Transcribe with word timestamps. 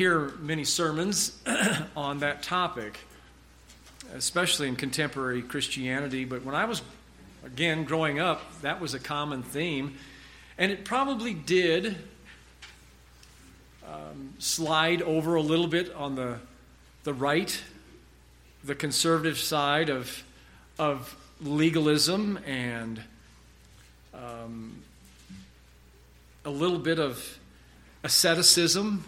hear 0.00 0.32
many 0.40 0.64
sermons 0.64 1.38
on 1.94 2.20
that 2.20 2.42
topic, 2.42 2.98
especially 4.14 4.66
in 4.66 4.74
contemporary 4.74 5.42
Christianity. 5.42 6.24
But 6.24 6.42
when 6.42 6.54
I 6.54 6.64
was, 6.64 6.80
again, 7.44 7.84
growing 7.84 8.18
up, 8.18 8.62
that 8.62 8.80
was 8.80 8.94
a 8.94 8.98
common 8.98 9.42
theme. 9.42 9.98
And 10.56 10.72
it 10.72 10.86
probably 10.86 11.34
did 11.34 11.98
um, 13.86 14.32
slide 14.38 15.02
over 15.02 15.34
a 15.34 15.42
little 15.42 15.66
bit 15.66 15.94
on 15.94 16.14
the, 16.14 16.38
the 17.04 17.12
right, 17.12 17.62
the 18.64 18.74
conservative 18.74 19.36
side 19.36 19.90
of, 19.90 20.24
of 20.78 21.14
legalism 21.42 22.38
and 22.46 23.02
um, 24.14 24.80
a 26.46 26.50
little 26.50 26.78
bit 26.78 26.98
of 26.98 27.38
asceticism 28.02 29.04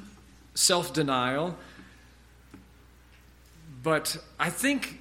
self 0.55 0.93
denial. 0.93 1.57
But 3.83 4.17
I 4.39 4.51
think 4.51 5.01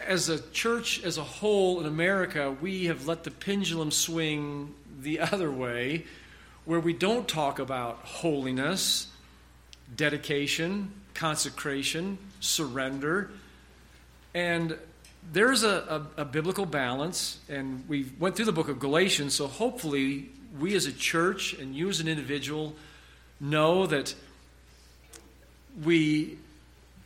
as 0.00 0.28
a 0.28 0.40
church 0.50 1.02
as 1.02 1.18
a 1.18 1.24
whole 1.24 1.80
in 1.80 1.86
America, 1.86 2.54
we 2.60 2.86
have 2.86 3.06
let 3.06 3.24
the 3.24 3.30
pendulum 3.30 3.90
swing 3.90 4.74
the 5.00 5.20
other 5.32 5.50
way, 5.50 6.04
where 6.64 6.80
we 6.80 6.92
don't 6.92 7.26
talk 7.26 7.58
about 7.58 7.98
holiness, 8.04 9.08
dedication, 9.96 10.92
consecration, 11.14 12.18
surrender. 12.40 13.30
And 14.34 14.76
there's 15.32 15.62
a, 15.62 16.06
a, 16.16 16.22
a, 16.22 16.24
biblical 16.24 16.64
balance, 16.64 17.38
and 17.48 17.84
we 17.88 18.06
went 18.18 18.36
through 18.36 18.44
the 18.44 18.52
book 18.52 18.68
of 18.68 18.78
Galatians, 18.78 19.34
so 19.34 19.46
hopefully 19.46 20.30
we 20.58 20.74
as 20.74 20.86
a 20.86 20.92
church 20.92 21.54
and 21.54 21.74
you 21.74 21.88
as 21.88 22.00
an 22.00 22.08
individual 22.08 22.74
know 23.40 23.86
that 23.86 24.14
we 25.84 26.38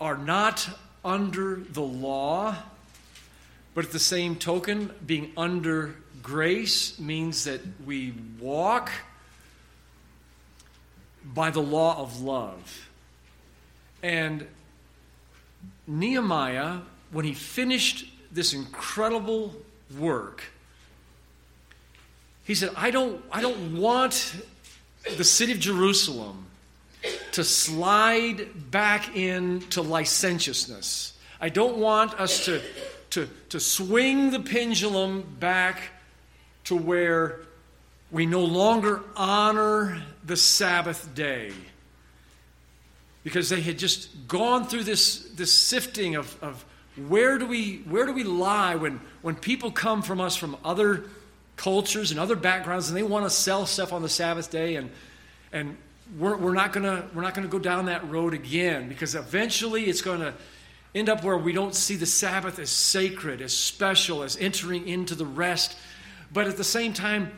are 0.00 0.16
not 0.16 0.68
under 1.04 1.56
the 1.56 1.82
law, 1.82 2.56
but 3.74 3.84
at 3.84 3.92
the 3.92 3.98
same 3.98 4.36
token, 4.36 4.92
being 5.04 5.32
under 5.36 5.96
grace 6.22 6.98
means 6.98 7.44
that 7.44 7.60
we 7.84 8.14
walk 8.40 8.90
by 11.24 11.50
the 11.50 11.62
law 11.62 11.98
of 12.00 12.20
love. 12.20 12.88
And 14.02 14.46
Nehemiah, 15.86 16.78
when 17.10 17.24
he 17.24 17.34
finished 17.34 18.06
this 18.30 18.52
incredible 18.52 19.54
work, 19.98 20.44
he 22.44 22.54
said, 22.54 22.70
I 22.76 22.90
don't, 22.90 23.22
I 23.30 23.40
don't 23.40 23.78
want 23.78 24.36
the 25.16 25.24
city 25.24 25.52
of 25.52 25.58
Jerusalem 25.60 26.46
to 27.32 27.44
slide 27.44 28.70
back 28.70 29.16
into 29.16 29.82
licentiousness. 29.82 31.18
I 31.40 31.48
don't 31.48 31.78
want 31.78 32.14
us 32.20 32.44
to, 32.44 32.62
to, 33.10 33.28
to 33.48 33.58
swing 33.60 34.30
the 34.30 34.40
pendulum 34.40 35.36
back 35.40 35.80
to 36.64 36.76
where 36.76 37.40
we 38.10 38.26
no 38.26 38.44
longer 38.44 39.02
honor 39.16 40.02
the 40.24 40.36
Sabbath 40.36 41.14
day. 41.14 41.52
Because 43.24 43.48
they 43.48 43.60
had 43.60 43.78
just 43.78 44.28
gone 44.28 44.66
through 44.66 44.84
this, 44.84 45.30
this 45.30 45.52
sifting 45.52 46.16
of, 46.16 46.36
of 46.42 46.64
where 46.96 47.38
do 47.38 47.46
we 47.46 47.78
where 47.88 48.04
do 48.04 48.12
we 48.12 48.22
lie 48.22 48.74
when, 48.74 49.00
when 49.22 49.34
people 49.34 49.70
come 49.70 50.02
from 50.02 50.20
us 50.20 50.36
from 50.36 50.56
other 50.62 51.04
cultures 51.56 52.10
and 52.10 52.20
other 52.20 52.36
backgrounds 52.36 52.88
and 52.88 52.96
they 52.96 53.02
want 53.02 53.24
to 53.24 53.30
sell 53.30 53.64
stuff 53.64 53.92
on 53.92 54.02
the 54.02 54.08
Sabbath 54.08 54.50
day 54.50 54.76
and 54.76 54.90
and 55.52 55.76
we're, 56.18 56.36
we're 56.36 56.54
not 56.54 56.72
gonna 56.72 57.08
we're 57.14 57.22
not 57.22 57.34
gonna 57.34 57.48
go 57.48 57.58
down 57.58 57.86
that 57.86 58.08
road 58.10 58.34
again 58.34 58.88
because 58.88 59.14
eventually 59.14 59.84
it's 59.84 60.02
going 60.02 60.20
to 60.20 60.34
end 60.94 61.08
up 61.08 61.24
where 61.24 61.38
we 61.38 61.52
don't 61.52 61.74
see 61.74 61.96
the 61.96 62.06
Sabbath 62.06 62.58
as 62.58 62.70
sacred, 62.70 63.40
as 63.40 63.56
special, 63.56 64.22
as 64.22 64.36
entering 64.36 64.86
into 64.86 65.14
the 65.14 65.24
rest. 65.24 65.76
But 66.32 66.46
at 66.46 66.56
the 66.56 66.64
same 66.64 66.92
time, 66.92 67.32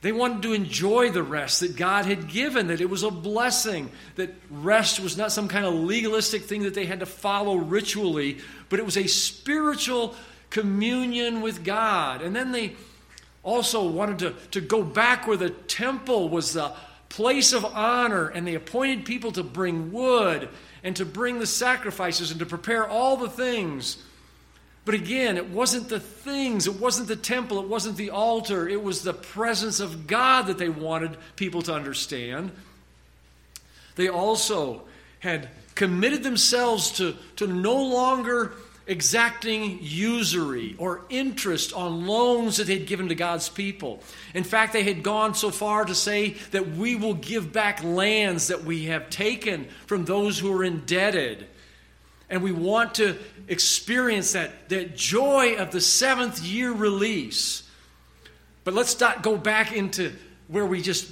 they 0.00 0.12
wanted 0.12 0.42
to 0.42 0.52
enjoy 0.52 1.10
the 1.10 1.22
rest 1.22 1.60
that 1.60 1.76
God 1.76 2.06
had 2.06 2.28
given, 2.28 2.68
that 2.68 2.80
it 2.80 2.88
was 2.88 3.02
a 3.02 3.10
blessing, 3.10 3.90
that 4.14 4.32
rest 4.50 5.00
was 5.00 5.16
not 5.16 5.32
some 5.32 5.48
kind 5.48 5.66
of 5.66 5.74
legalistic 5.74 6.44
thing 6.44 6.62
that 6.62 6.74
they 6.74 6.86
had 6.86 7.00
to 7.00 7.06
follow 7.06 7.56
ritually, 7.56 8.38
but 8.68 8.78
it 8.78 8.84
was 8.84 8.96
a 8.96 9.06
spiritual 9.06 10.14
communion 10.50 11.42
with 11.42 11.64
God. 11.64 12.22
And 12.22 12.34
then 12.34 12.52
they 12.52 12.74
also 13.42 13.88
wanted 13.88 14.18
to, 14.20 14.34
to 14.52 14.60
go 14.60 14.82
back 14.82 15.26
where 15.26 15.36
the 15.36 15.50
temple 15.50 16.28
was 16.28 16.52
the 16.52 16.72
place 17.08 17.52
of 17.52 17.64
honor, 17.64 18.28
and 18.28 18.46
they 18.46 18.54
appointed 18.54 19.04
people 19.04 19.32
to 19.32 19.42
bring 19.42 19.92
wood 19.92 20.48
and 20.82 20.94
to 20.96 21.04
bring 21.04 21.38
the 21.38 21.46
sacrifices 21.46 22.30
and 22.30 22.40
to 22.40 22.46
prepare 22.46 22.86
all 22.86 23.16
the 23.16 23.28
things. 23.28 24.02
But 24.84 24.94
again, 24.94 25.36
it 25.36 25.50
wasn't 25.50 25.88
the 25.88 26.00
things, 26.00 26.66
it 26.66 26.80
wasn't 26.80 27.08
the 27.08 27.16
temple, 27.16 27.60
it 27.60 27.68
wasn't 27.68 27.96
the 27.96 28.10
altar, 28.10 28.68
it 28.68 28.82
was 28.82 29.02
the 29.02 29.12
presence 29.12 29.80
of 29.80 30.06
God 30.06 30.46
that 30.46 30.56
they 30.58 30.70
wanted 30.70 31.16
people 31.36 31.60
to 31.62 31.74
understand. 31.74 32.52
They 33.96 34.08
also 34.08 34.82
had 35.18 35.48
committed 35.74 36.22
themselves 36.22 36.92
to, 36.92 37.16
to 37.36 37.46
no 37.46 37.74
longer 37.74 38.52
exacting 38.88 39.78
usury 39.82 40.74
or 40.78 41.02
interest 41.10 41.74
on 41.74 42.06
loans 42.06 42.56
that 42.56 42.66
they'd 42.66 42.86
given 42.86 43.08
to 43.08 43.14
God's 43.14 43.48
people. 43.48 44.02
In 44.34 44.42
fact, 44.42 44.72
they 44.72 44.82
had 44.82 45.02
gone 45.02 45.34
so 45.34 45.50
far 45.50 45.84
to 45.84 45.94
say 45.94 46.30
that 46.50 46.70
we 46.70 46.96
will 46.96 47.14
give 47.14 47.52
back 47.52 47.84
lands 47.84 48.48
that 48.48 48.64
we 48.64 48.86
have 48.86 49.10
taken 49.10 49.68
from 49.86 50.06
those 50.06 50.38
who 50.38 50.52
are 50.52 50.64
indebted. 50.64 51.46
And 52.30 52.42
we 52.42 52.50
want 52.50 52.96
to 52.96 53.16
experience 53.46 54.32
that, 54.32 54.70
that 54.70 54.96
joy 54.96 55.56
of 55.56 55.70
the 55.70 55.80
seventh 55.80 56.42
year 56.42 56.72
release. 56.72 57.62
But 58.64 58.74
let's 58.74 58.98
not 58.98 59.22
go 59.22 59.36
back 59.36 59.72
into 59.72 60.12
where 60.48 60.66
we 60.66 60.80
just 60.80 61.10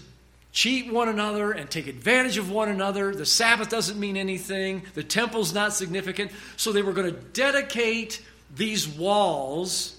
cheat 0.57 0.91
one 0.91 1.07
another 1.07 1.53
and 1.53 1.71
take 1.71 1.87
advantage 1.87 2.39
of 2.39 2.51
one 2.51 2.71
another. 2.71 3.15
The 3.15 3.27
Sabbath 3.27 3.69
doesn't 3.69 4.01
mean 4.01 4.17
anything, 4.17 4.83
the 4.95 5.05
temple's 5.05 5.53
not 5.53 5.75
significant. 5.75 6.33
So 6.57 6.73
they 6.73 6.81
were 6.81 6.95
going 6.95 7.15
to 7.15 7.21
dedicate 7.21 8.23
these 8.57 8.89
walls 8.89 9.95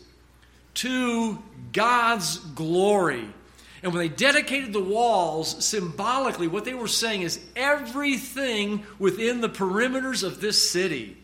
to 0.74 1.38
God's 1.74 2.38
glory. 2.38 3.30
And 3.84 3.94
when 3.94 4.02
they 4.02 4.10
dedicated 4.10 4.74
the 4.74 4.84
walls, 4.84 5.64
symbolically, 5.64 6.48
what 6.48 6.66
they 6.66 6.74
were 6.74 6.88
saying 6.88 7.22
is 7.22 7.40
everything 7.56 8.84
within 8.98 9.42
the 9.42 9.50
perimeters 9.50 10.24
of 10.24 10.42
this 10.42 10.72
city, 10.72 11.18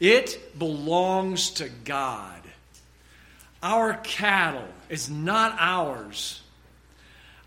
it 0.00 0.58
belongs 0.58 1.50
to 1.50 1.68
God. 1.84 2.42
Our 3.62 3.94
cattle 3.94 4.66
is 4.88 5.08
not 5.08 5.54
ours 5.60 6.42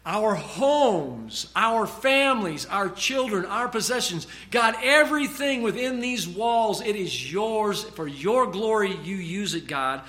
our 0.09 0.33
homes, 0.33 1.51
our 1.55 1.85
families, 1.85 2.65
our 2.65 2.89
children, 2.89 3.45
our 3.45 3.67
possessions. 3.67 4.25
God, 4.49 4.73
everything 4.81 5.61
within 5.61 5.99
these 5.99 6.27
walls, 6.27 6.81
it 6.81 6.95
is 6.95 7.31
yours. 7.31 7.83
For 7.83 8.07
your 8.07 8.47
glory, 8.47 8.95
you 9.03 9.17
use 9.17 9.53
it, 9.53 9.67
God. 9.67 10.01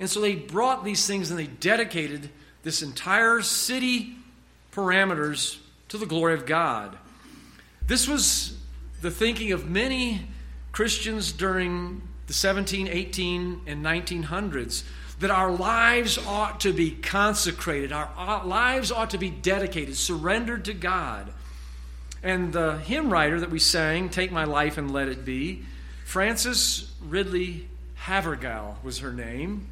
And 0.00 0.10
so 0.10 0.20
they 0.20 0.34
brought 0.34 0.84
these 0.84 1.06
things 1.06 1.30
and 1.30 1.38
they 1.38 1.46
dedicated 1.46 2.28
this 2.64 2.82
entire 2.82 3.40
city 3.40 4.16
parameters 4.72 5.58
to 5.90 5.96
the 5.96 6.06
glory 6.06 6.34
of 6.34 6.44
God. 6.44 6.98
This 7.86 8.08
was 8.08 8.58
the 9.00 9.12
thinking 9.12 9.52
of 9.52 9.70
many 9.70 10.26
Christians 10.72 11.30
during 11.30 12.02
the 12.26 12.32
17, 12.32 12.88
18, 12.88 13.60
and 13.68 13.84
1900s 13.84 14.82
that 15.18 15.30
our 15.30 15.50
lives 15.50 16.18
ought 16.18 16.60
to 16.60 16.72
be 16.72 16.90
consecrated, 16.90 17.92
our 17.92 18.44
lives 18.44 18.92
ought 18.92 19.10
to 19.10 19.18
be 19.18 19.30
dedicated, 19.30 19.96
surrendered 19.96 20.66
to 20.66 20.74
God. 20.74 21.32
And 22.22 22.52
the 22.52 22.78
hymn 22.78 23.10
writer 23.10 23.40
that 23.40 23.50
we 23.50 23.58
sang, 23.58 24.08
Take 24.08 24.32
My 24.32 24.44
Life 24.44 24.78
and 24.78 24.90
Let 24.90 25.08
It 25.08 25.24
Be, 25.24 25.62
Frances 26.04 26.92
Ridley 27.00 27.68
Havergal 27.94 28.76
was 28.82 28.98
her 28.98 29.12
name. 29.12 29.68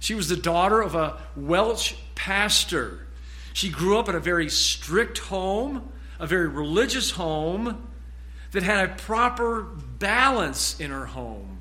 She 0.00 0.14
was 0.14 0.28
the 0.28 0.36
daughter 0.36 0.80
of 0.80 0.94
a 0.94 1.18
Welsh 1.36 1.94
pastor. 2.14 3.06
She 3.52 3.68
grew 3.68 3.98
up 3.98 4.08
in 4.08 4.14
a 4.14 4.20
very 4.20 4.48
strict 4.48 5.18
home, 5.18 5.88
a 6.18 6.26
very 6.26 6.48
religious 6.48 7.12
home 7.12 7.88
that 8.52 8.62
had 8.62 8.90
a 8.90 8.94
proper 8.94 9.62
balance 9.62 10.78
in 10.80 10.90
her 10.90 11.06
home. 11.06 11.57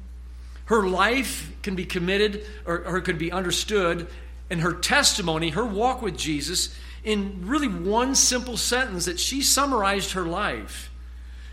Her 0.67 0.87
life 0.87 1.51
can 1.63 1.75
be 1.75 1.85
committed 1.85 2.45
or, 2.65 2.85
or 2.85 3.01
could 3.01 3.17
be 3.17 3.31
understood, 3.31 4.07
and 4.49 4.61
her 4.61 4.73
testimony, 4.73 5.49
her 5.49 5.65
walk 5.65 6.01
with 6.01 6.17
Jesus, 6.17 6.75
in 7.03 7.47
really 7.47 7.67
one 7.67 8.15
simple 8.15 8.57
sentence 8.57 9.05
that 9.05 9.19
she 9.19 9.41
summarized 9.41 10.11
her 10.11 10.25
life. 10.25 10.91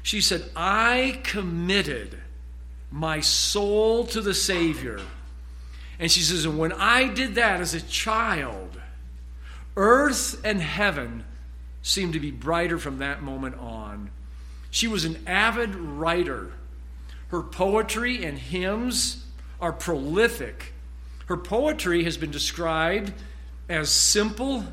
She 0.02 0.20
said, 0.20 0.50
I 0.54 1.20
committed 1.24 2.18
my 2.90 3.20
soul 3.20 4.04
to 4.06 4.20
the 4.20 4.34
Savior. 4.34 5.00
And 5.98 6.10
she 6.10 6.20
says, 6.20 6.44
and 6.44 6.58
when 6.58 6.72
I 6.72 7.08
did 7.08 7.36
that 7.36 7.60
as 7.60 7.72
a 7.72 7.80
child, 7.80 8.80
earth 9.76 10.40
and 10.44 10.60
heaven 10.60 11.24
seemed 11.82 12.14
to 12.14 12.20
be 12.20 12.30
brighter 12.30 12.78
from 12.78 12.98
that 12.98 13.22
moment 13.22 13.56
on. 13.58 14.10
She 14.70 14.88
was 14.88 15.04
an 15.04 15.18
avid 15.26 15.74
writer. 15.74 16.52
Her 17.34 17.42
poetry 17.42 18.24
and 18.24 18.38
hymns 18.38 19.24
are 19.60 19.72
prolific. 19.72 20.72
Her 21.26 21.36
poetry 21.36 22.04
has 22.04 22.16
been 22.16 22.30
described 22.30 23.12
as 23.68 23.90
simple, 23.90 24.64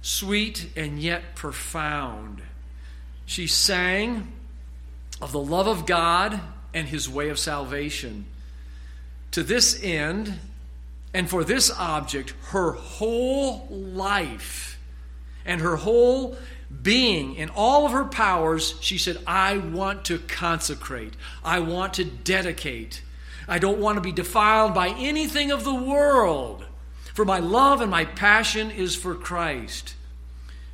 sweet, 0.00 0.70
and 0.76 0.98
yet 0.98 1.34
profound. 1.34 2.40
She 3.26 3.46
sang 3.46 4.32
of 5.20 5.30
the 5.32 5.42
love 5.42 5.66
of 5.66 5.84
God 5.84 6.40
and 6.72 6.88
his 6.88 7.06
way 7.06 7.28
of 7.28 7.38
salvation. 7.38 8.24
To 9.32 9.42
this 9.42 9.78
end, 9.82 10.38
and 11.12 11.28
for 11.28 11.44
this 11.44 11.70
object, 11.70 12.32
her 12.44 12.72
whole 12.72 13.68
life 13.68 14.80
and 15.44 15.60
her 15.60 15.76
whole 15.76 16.38
being 16.82 17.34
in 17.36 17.50
all 17.50 17.86
of 17.86 17.92
her 17.92 18.04
powers, 18.04 18.74
she 18.80 18.98
said, 18.98 19.18
I 19.26 19.58
want 19.58 20.06
to 20.06 20.18
consecrate. 20.18 21.14
I 21.44 21.60
want 21.60 21.94
to 21.94 22.04
dedicate. 22.04 23.02
I 23.48 23.58
don't 23.58 23.78
want 23.78 23.96
to 23.96 24.02
be 24.02 24.12
defiled 24.12 24.74
by 24.74 24.88
anything 24.88 25.50
of 25.50 25.64
the 25.64 25.74
world, 25.74 26.64
for 27.12 27.24
my 27.24 27.38
love 27.38 27.80
and 27.80 27.90
my 27.90 28.04
passion 28.04 28.70
is 28.70 28.96
for 28.96 29.14
Christ. 29.14 29.94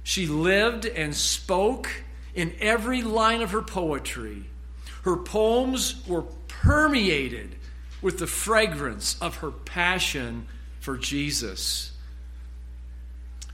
She 0.03 0.27
lived 0.27 0.87
and 0.87 1.15
spoke 1.15 1.89
in 2.35 2.55
every 2.61 3.03
line 3.03 3.43
of 3.43 3.51
her 3.51 3.63
poetry. 3.63 4.45
Her 5.03 5.17
poems 5.17 6.07
were 6.07 6.25
permeated 6.49 7.57
with 8.03 8.19
the 8.19 8.27
fragrance 8.27 9.21
of 9.21 9.37
her 9.37 9.51
passion 9.51 10.47
for 10.81 10.97
Jesus. 10.97 11.93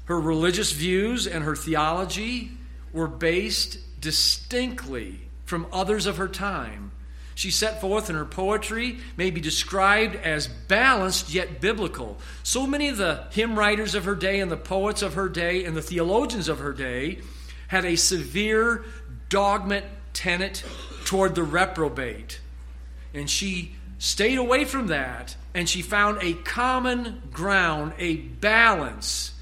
Her 0.06 0.18
religious 0.20 0.72
views 0.72 1.26
and 1.26 1.44
her 1.44 1.56
theology 1.56 2.52
were 2.92 3.08
based 3.08 3.78
distinctly 4.00 5.20
from 5.44 5.66
others 5.72 6.06
of 6.06 6.16
her 6.16 6.28
time. 6.28 6.92
She 7.34 7.50
set 7.50 7.82
forth 7.82 8.08
in 8.08 8.16
her 8.16 8.24
poetry 8.24 8.98
may 9.18 9.30
be 9.30 9.42
described 9.42 10.16
as 10.16 10.48
balanced 10.48 11.34
yet 11.34 11.60
biblical. 11.60 12.16
So 12.42 12.66
many 12.66 12.88
of 12.88 12.96
the 12.96 13.24
hymn 13.30 13.58
writers 13.58 13.94
of 13.94 14.06
her 14.06 14.14
day 14.14 14.40
and 14.40 14.50
the 14.50 14.56
poets 14.56 15.02
of 15.02 15.14
her 15.14 15.28
day 15.28 15.64
and 15.64 15.76
the 15.76 15.82
theologians 15.82 16.48
of 16.48 16.60
her 16.60 16.72
day 16.72 17.18
had 17.68 17.84
a 17.84 17.96
severe 17.96 18.84
dogmat 19.28 19.84
tenet 20.14 20.64
toward 21.04 21.34
the 21.34 21.42
reprobate. 21.42 22.40
And 23.12 23.28
she 23.28 23.74
stayed 23.98 24.38
away 24.38 24.64
from 24.64 24.86
that 24.86 25.36
and 25.52 25.68
she 25.68 25.82
found 25.82 26.22
a 26.22 26.32
common 26.32 27.20
ground, 27.32 27.92
a 27.98 28.16
balance. 28.16 29.32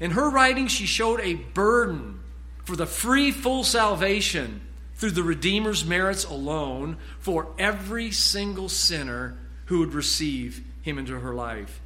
In 0.00 0.12
her 0.12 0.30
writing, 0.30 0.66
she 0.66 0.86
showed 0.86 1.20
a 1.20 1.34
burden 1.34 2.20
for 2.64 2.74
the 2.74 2.86
free, 2.86 3.30
full 3.30 3.62
salvation 3.62 4.62
through 4.96 5.10
the 5.12 5.22
Redeemer's 5.22 5.84
merits 5.84 6.24
alone 6.24 6.96
for 7.20 7.48
every 7.58 8.10
single 8.10 8.68
sinner 8.68 9.38
who 9.66 9.78
would 9.80 9.94
receive 9.94 10.64
him 10.82 10.98
into 10.98 11.20
her 11.20 11.34
life. 11.34 11.80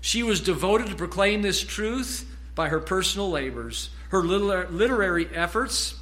She 0.00 0.22
was 0.22 0.40
devoted 0.40 0.88
to 0.88 0.94
proclaim 0.94 1.42
this 1.42 1.62
truth 1.62 2.30
by 2.54 2.68
her 2.68 2.80
personal 2.80 3.30
labors, 3.30 3.90
her 4.10 4.22
literary 4.22 5.28
efforts, 5.34 5.94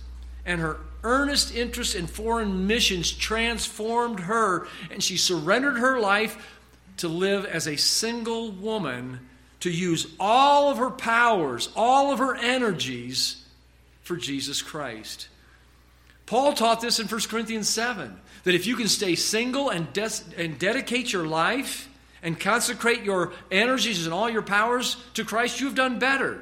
and 0.44 0.60
her 0.60 0.78
earnest 1.02 1.54
interest 1.54 1.94
in 1.94 2.06
foreign 2.06 2.66
missions 2.66 3.10
transformed 3.12 4.20
her, 4.20 4.66
and 4.90 5.02
she 5.02 5.16
surrendered 5.16 5.78
her 5.78 6.00
life 6.00 6.58
to 6.98 7.08
live 7.08 7.44
as 7.44 7.66
a 7.66 7.76
single 7.76 8.50
woman, 8.50 9.20
to 9.60 9.70
use 9.70 10.06
all 10.20 10.70
of 10.70 10.78
her 10.78 10.90
powers, 10.90 11.68
all 11.74 12.12
of 12.12 12.18
her 12.18 12.34
energies 12.34 13.42
for 14.02 14.16
Jesus 14.16 14.62
Christ. 14.62 15.28
Paul 16.26 16.52
taught 16.52 16.80
this 16.80 16.98
in 16.98 17.06
1 17.06 17.20
Corinthians 17.28 17.68
7 17.68 18.16
that 18.44 18.54
if 18.54 18.66
you 18.66 18.76
can 18.76 18.88
stay 18.88 19.14
single 19.14 19.70
and, 19.70 19.92
des- 19.92 20.24
and 20.36 20.58
dedicate 20.58 21.12
your 21.12 21.26
life 21.26 21.88
and 22.22 22.38
consecrate 22.38 23.02
your 23.02 23.32
energies 23.50 24.04
and 24.04 24.12
all 24.12 24.28
your 24.28 24.42
powers 24.42 24.96
to 25.14 25.24
Christ, 25.24 25.60
you've 25.60 25.74
done 25.74 25.98
better. 25.98 26.40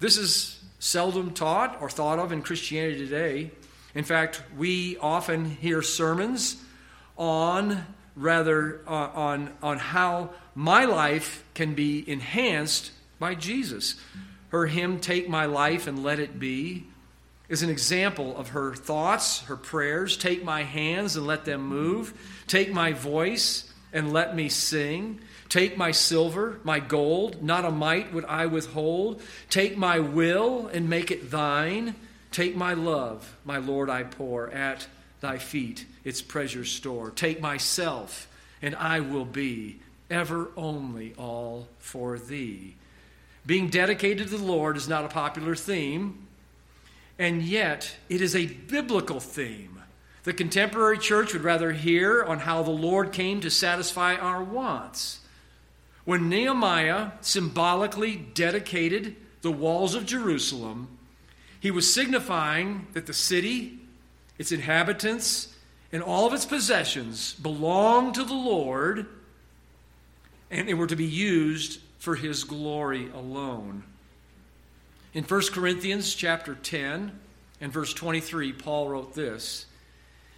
This 0.00 0.16
is 0.16 0.62
seldom 0.78 1.32
taught 1.32 1.80
or 1.80 1.90
thought 1.90 2.18
of 2.18 2.32
in 2.32 2.42
Christianity 2.42 2.98
today. 2.98 3.50
In 3.94 4.04
fact, 4.04 4.42
we 4.56 4.96
often 4.98 5.44
hear 5.44 5.82
sermons 5.82 6.56
on 7.18 7.84
rather 8.16 8.80
uh, 8.86 8.90
on 8.90 9.52
on 9.62 9.78
how 9.78 10.30
my 10.54 10.84
life 10.84 11.44
can 11.54 11.74
be 11.74 12.08
enhanced 12.08 12.92
by 13.18 13.34
Jesus. 13.34 13.96
Her 14.48 14.66
hymn 14.66 15.00
"Take 15.00 15.28
My 15.28 15.46
Life 15.46 15.86
and 15.86 16.02
Let 16.02 16.18
It 16.18 16.38
Be" 16.38 16.84
is 17.48 17.62
an 17.62 17.70
example 17.70 18.36
of 18.36 18.50
her 18.50 18.74
thoughts, 18.74 19.40
her 19.42 19.56
prayers. 19.56 20.16
Take 20.16 20.44
my 20.44 20.62
hands 20.62 21.16
and 21.16 21.26
let 21.26 21.44
them 21.44 21.62
move. 21.62 22.14
Take 22.46 22.72
my 22.72 22.92
voice 22.92 23.72
and 23.92 24.12
let 24.12 24.36
me 24.36 24.48
sing. 24.48 25.20
Take 25.48 25.76
my 25.76 25.90
silver, 25.90 26.60
my 26.62 26.78
gold, 26.78 27.42
not 27.42 27.64
a 27.64 27.72
mite 27.72 28.12
would 28.12 28.24
I 28.24 28.46
withhold. 28.46 29.20
Take 29.48 29.76
my 29.76 29.98
will 29.98 30.68
and 30.68 30.88
make 30.88 31.10
it 31.10 31.30
thine. 31.30 31.96
Take 32.30 32.54
my 32.54 32.74
love, 32.74 33.36
my 33.44 33.58
Lord, 33.58 33.90
I 33.90 34.04
pour 34.04 34.48
at 34.50 34.86
thy 35.20 35.38
feet 35.38 35.86
its 36.04 36.20
treasure 36.20 36.64
store. 36.64 37.10
Take 37.10 37.40
myself, 37.40 38.28
and 38.62 38.74
I 38.74 39.00
will 39.00 39.24
be 39.24 39.80
ever 40.10 40.50
only 40.56 41.14
all 41.16 41.68
for 41.78 42.18
thee. 42.18 42.76
Being 43.46 43.68
dedicated 43.68 44.28
to 44.28 44.36
the 44.36 44.44
Lord 44.44 44.76
is 44.76 44.88
not 44.88 45.04
a 45.04 45.08
popular 45.08 45.54
theme, 45.54 46.26
and 47.18 47.42
yet 47.42 47.96
it 48.08 48.20
is 48.20 48.34
a 48.34 48.46
biblical 48.46 49.20
theme. 49.20 49.82
The 50.24 50.32
contemporary 50.32 50.98
church 50.98 51.32
would 51.32 51.44
rather 51.44 51.72
hear 51.72 52.22
on 52.22 52.40
how 52.40 52.62
the 52.62 52.70
Lord 52.70 53.12
came 53.12 53.40
to 53.40 53.50
satisfy 53.50 54.14
our 54.14 54.42
wants. 54.42 55.20
When 56.04 56.28
Nehemiah 56.28 57.12
symbolically 57.20 58.16
dedicated 58.16 59.16
the 59.42 59.52
walls 59.52 59.94
of 59.94 60.06
Jerusalem, 60.06 60.98
he 61.58 61.70
was 61.70 61.92
signifying 61.92 62.86
that 62.92 63.06
the 63.06 63.12
city, 63.12 63.79
its 64.40 64.52
inhabitants, 64.52 65.54
and 65.92 66.02
all 66.02 66.26
of 66.26 66.32
its 66.32 66.46
possessions 66.46 67.34
belonged 67.34 68.14
to 68.14 68.24
the 68.24 68.34
Lord 68.34 69.06
and 70.50 70.66
they 70.66 70.74
were 70.74 70.86
to 70.86 70.96
be 70.96 71.04
used 71.04 71.80
for 71.98 72.16
his 72.16 72.44
glory 72.44 73.10
alone. 73.14 73.84
In 75.14 75.24
1 75.24 75.42
Corinthians 75.52 76.14
chapter 76.14 76.54
10 76.54 77.12
and 77.60 77.72
verse 77.72 77.92
23, 77.94 78.52
Paul 78.54 78.88
wrote 78.88 79.14
this. 79.14 79.66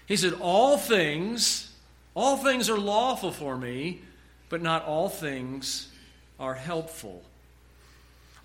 He 0.06 0.16
said, 0.16 0.34
All 0.40 0.76
things, 0.76 1.72
all 2.14 2.36
things 2.36 2.68
are 2.68 2.78
lawful 2.78 3.32
for 3.32 3.56
me, 3.56 4.02
but 4.48 4.60
not 4.60 4.84
all 4.84 5.08
things 5.08 5.88
are 6.38 6.54
helpful. 6.54 7.22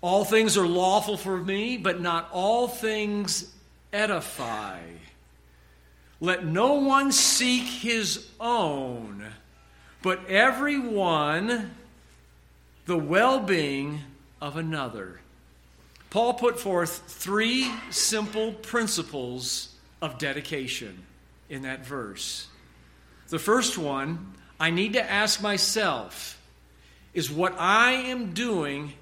All 0.00 0.24
things 0.24 0.56
are 0.56 0.66
lawful 0.66 1.16
for 1.16 1.36
me, 1.36 1.76
but 1.76 2.00
not 2.00 2.28
all 2.32 2.68
things 2.68 3.52
edify. 3.92 4.78
Let 6.20 6.44
no 6.44 6.74
one 6.74 7.12
seek 7.12 7.64
his 7.64 8.28
own, 8.40 9.24
but 10.02 10.26
every 10.26 10.78
one 10.78 11.70
the 12.86 12.96
well 12.96 13.38
being 13.38 14.00
of 14.40 14.56
another. 14.56 15.20
Paul 16.10 16.34
put 16.34 16.58
forth 16.58 17.02
three 17.06 17.70
simple 17.90 18.52
principles 18.52 19.74
of 20.00 20.18
dedication 20.18 21.04
in 21.50 21.62
that 21.62 21.84
verse. 21.84 22.46
The 23.28 23.38
first 23.38 23.76
one, 23.76 24.32
I 24.58 24.70
need 24.70 24.94
to 24.94 25.10
ask 25.10 25.42
myself, 25.42 26.40
is 27.12 27.30
what 27.30 27.54
I 27.58 27.92
am 27.92 28.32
doing 28.32 28.94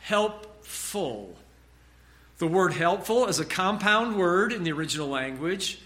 helpful. 0.00 1.36
The 2.38 2.46
word 2.46 2.74
helpful 2.74 3.28
is 3.28 3.38
a 3.38 3.44
compound 3.44 4.16
word 4.16 4.52
in 4.52 4.62
the 4.62 4.72
original 4.72 5.08
language. 5.08 5.80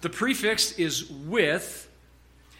The 0.00 0.08
prefix 0.08 0.72
is 0.72 1.10
with, 1.10 1.88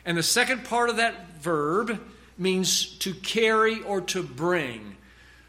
and 0.05 0.17
the 0.17 0.23
second 0.23 0.65
part 0.65 0.91
of 0.91 0.97
that 0.97 1.35
verb 1.35 2.01
means 2.37 2.87
to 2.99 3.15
carry 3.15 3.83
or 3.83 4.01
to 4.01 4.23
bring. 4.23 4.97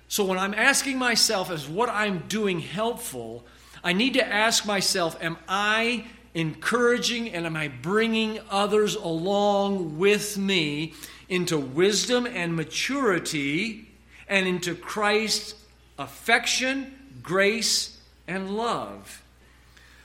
So 0.07 0.25
when 0.25 0.37
I'm 0.37 0.53
asking 0.53 0.97
myself, 0.97 1.51
is 1.51 1.67
what 1.67 1.89
I'm 1.89 2.19
doing 2.27 2.59
helpful? 2.59 3.45
I 3.83 3.93
need 3.93 4.13
to 4.15 4.25
ask 4.25 4.65
myself, 4.65 5.17
am 5.21 5.37
I 5.47 6.05
encouraging 6.33 7.29
and 7.29 7.45
am 7.45 7.55
I 7.55 7.67
bringing 7.67 8.39
others 8.49 8.95
along 8.95 9.97
with 9.97 10.37
me 10.37 10.93
into 11.29 11.57
wisdom 11.57 12.25
and 12.25 12.55
maturity 12.55 13.87
and 14.27 14.47
into 14.47 14.75
Christ's 14.75 15.55
affection, 15.97 16.93
grace, 17.21 17.99
and 18.27 18.55
love. 18.55 19.23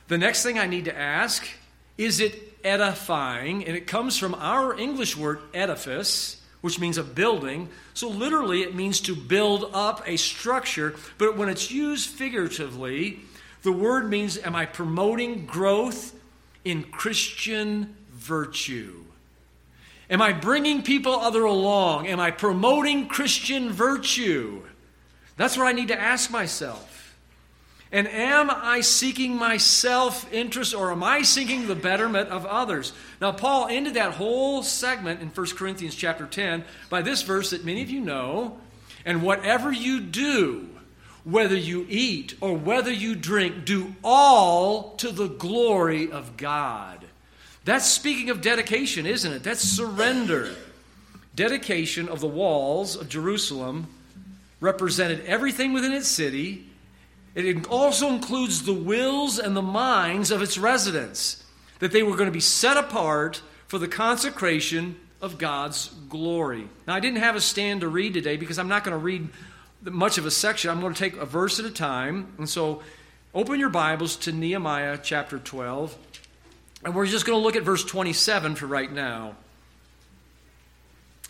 The 0.08 0.18
next 0.18 0.42
thing 0.42 0.58
I 0.58 0.66
need 0.66 0.84
to 0.86 0.96
ask 0.96 1.46
is 1.98 2.20
it 2.20 2.56
edifying? 2.64 3.64
And 3.64 3.76
it 3.76 3.86
comes 3.86 4.18
from 4.18 4.34
our 4.34 4.78
English 4.78 5.16
word 5.16 5.40
edifice, 5.54 6.40
which 6.60 6.78
means 6.80 6.98
a 6.98 7.04
building. 7.04 7.68
So 7.94 8.08
literally, 8.08 8.62
it 8.62 8.74
means 8.74 9.00
to 9.02 9.14
build 9.14 9.70
up 9.72 10.02
a 10.06 10.16
structure. 10.16 10.94
But 11.18 11.36
when 11.36 11.48
it's 11.48 11.70
used 11.70 12.10
figuratively, 12.10 13.20
the 13.62 13.72
word 13.72 14.10
means 14.10 14.38
am 14.38 14.54
I 14.54 14.66
promoting 14.66 15.46
growth 15.46 16.14
in 16.64 16.84
Christian 16.84 17.96
virtue? 18.12 19.04
Am 20.08 20.22
I 20.22 20.32
bringing 20.32 20.82
people 20.82 21.12
other 21.12 21.44
along? 21.44 22.06
Am 22.06 22.20
I 22.20 22.30
promoting 22.30 23.08
Christian 23.08 23.72
virtue? 23.72 24.62
That's 25.36 25.56
what 25.56 25.66
I 25.66 25.72
need 25.72 25.88
to 25.88 26.00
ask 26.00 26.30
myself. 26.30 27.05
And 27.92 28.08
am 28.08 28.50
I 28.50 28.80
seeking 28.80 29.36
my 29.36 29.58
self 29.58 30.32
interest 30.32 30.74
or 30.74 30.90
am 30.90 31.02
I 31.02 31.22
seeking 31.22 31.66
the 31.66 31.76
betterment 31.76 32.30
of 32.30 32.44
others? 32.44 32.92
Now, 33.20 33.32
Paul 33.32 33.68
ended 33.70 33.94
that 33.94 34.14
whole 34.14 34.62
segment 34.62 35.20
in 35.20 35.28
1 35.28 35.46
Corinthians 35.56 35.94
chapter 35.94 36.26
10 36.26 36.64
by 36.90 37.02
this 37.02 37.22
verse 37.22 37.50
that 37.50 37.64
many 37.64 37.82
of 37.82 37.90
you 37.90 38.00
know. 38.00 38.58
And 39.04 39.22
whatever 39.22 39.70
you 39.70 40.00
do, 40.00 40.68
whether 41.22 41.54
you 41.56 41.86
eat 41.88 42.34
or 42.40 42.56
whether 42.56 42.92
you 42.92 43.14
drink, 43.14 43.64
do 43.64 43.94
all 44.02 44.96
to 44.96 45.12
the 45.12 45.28
glory 45.28 46.10
of 46.10 46.36
God. 46.36 47.04
That's 47.64 47.86
speaking 47.86 48.30
of 48.30 48.40
dedication, 48.40 49.06
isn't 49.06 49.32
it? 49.32 49.42
That's 49.44 49.60
surrender. 49.60 50.54
Dedication 51.36 52.08
of 52.08 52.20
the 52.20 52.26
walls 52.26 52.96
of 52.96 53.08
Jerusalem 53.08 53.86
represented 54.60 55.24
everything 55.26 55.72
within 55.72 55.92
its 55.92 56.08
city 56.08 56.66
it 57.44 57.68
also 57.68 58.08
includes 58.08 58.62
the 58.62 58.72
wills 58.72 59.38
and 59.38 59.54
the 59.54 59.62
minds 59.62 60.30
of 60.30 60.40
its 60.40 60.56
residents, 60.56 61.44
that 61.80 61.92
they 61.92 62.02
were 62.02 62.16
going 62.16 62.28
to 62.28 62.32
be 62.32 62.40
set 62.40 62.78
apart 62.78 63.42
for 63.66 63.78
the 63.78 63.88
consecration 63.88 64.96
of 65.20 65.36
God's 65.36 65.88
glory. 66.08 66.68
Now, 66.86 66.94
I 66.94 67.00
didn't 67.00 67.18
have 67.18 67.36
a 67.36 67.40
stand 67.40 67.82
to 67.82 67.88
read 67.88 68.14
today 68.14 68.38
because 68.38 68.58
I'm 68.58 68.68
not 68.68 68.84
going 68.84 68.98
to 68.98 69.04
read 69.04 69.28
much 69.82 70.16
of 70.16 70.24
a 70.24 70.30
section. 70.30 70.70
I'm 70.70 70.80
going 70.80 70.94
to 70.94 70.98
take 70.98 71.16
a 71.16 71.26
verse 71.26 71.58
at 71.58 71.66
a 71.66 71.70
time. 71.70 72.32
And 72.38 72.48
so, 72.48 72.82
open 73.34 73.60
your 73.60 73.68
Bibles 73.68 74.16
to 74.16 74.32
Nehemiah 74.32 74.98
chapter 75.02 75.38
12. 75.38 75.96
And 76.84 76.94
we're 76.94 77.06
just 77.06 77.26
going 77.26 77.38
to 77.38 77.42
look 77.42 77.56
at 77.56 77.64
verse 77.64 77.84
27 77.84 78.54
for 78.54 78.66
right 78.66 78.90
now. 78.90 79.36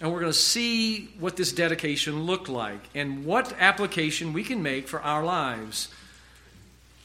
And 0.00 0.12
we're 0.12 0.20
going 0.20 0.32
to 0.32 0.38
see 0.38 1.06
what 1.18 1.36
this 1.36 1.52
dedication 1.52 2.24
looked 2.24 2.48
like 2.48 2.80
and 2.94 3.24
what 3.24 3.54
application 3.58 4.32
we 4.32 4.44
can 4.44 4.62
make 4.62 4.88
for 4.88 5.00
our 5.00 5.24
lives. 5.24 5.88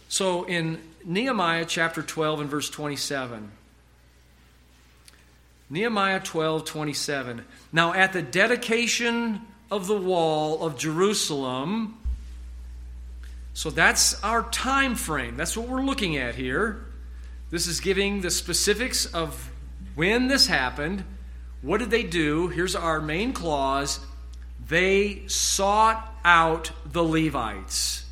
So 0.10 0.44
in 0.44 0.82
Nehemiah 1.06 1.66
chapter 1.66 2.02
12 2.02 2.42
and 2.42 2.50
verse 2.50 2.70
27, 2.70 3.52
Nehemiah 5.70 6.20
12, 6.20 6.66
27. 6.66 7.46
Now, 7.72 7.94
at 7.94 8.12
the 8.12 8.22
dedication 8.22 9.42
of 9.72 9.88
the 9.88 9.96
wall 9.96 10.66
of 10.66 10.78
Jerusalem, 10.78 11.98
so 13.54 13.70
that's 13.70 14.22
our 14.22 14.44
time 14.50 14.96
frame. 14.96 15.38
That's 15.38 15.56
what 15.56 15.70
we're 15.70 15.82
looking 15.82 16.18
at 16.18 16.36
here. 16.36 16.86
This 17.52 17.68
is 17.68 17.80
giving 17.80 18.20
the 18.20 18.32
specifics 18.32 19.06
of 19.06 19.50
when 19.96 20.28
this 20.28 20.48
happened 20.48 21.06
what 21.62 21.80
did 21.80 21.92
they 21.92 22.04
do? 22.04 22.48
Here's 22.48 22.76
our 22.76 23.00
main 23.00 23.34
clause 23.34 24.00
they 24.68 25.24
sought 25.28 26.16
out 26.24 26.72
the 26.86 27.04
Levites. 27.04 28.06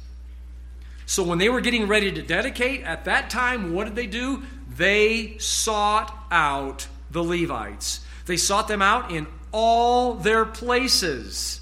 So 1.06 1.24
when 1.24 1.38
they 1.38 1.50
were 1.50 1.62
getting 1.62 1.88
ready 1.88 2.12
to 2.12 2.22
dedicate, 2.22 2.84
at 2.84 3.06
that 3.06 3.30
time, 3.30 3.74
what 3.74 3.86
did 3.86 3.96
they 3.96 4.08
do? 4.08 4.44
They 4.76 5.38
sought 5.40 6.16
out 6.30 6.88
the 7.10 7.24
Levites. 7.24 8.02
They 8.26 8.38
sought 8.38 8.68
them 8.68 8.82
out 8.82 9.12
in 9.12 9.26
all 9.52 10.14
their 10.14 10.46
places. 10.46 11.62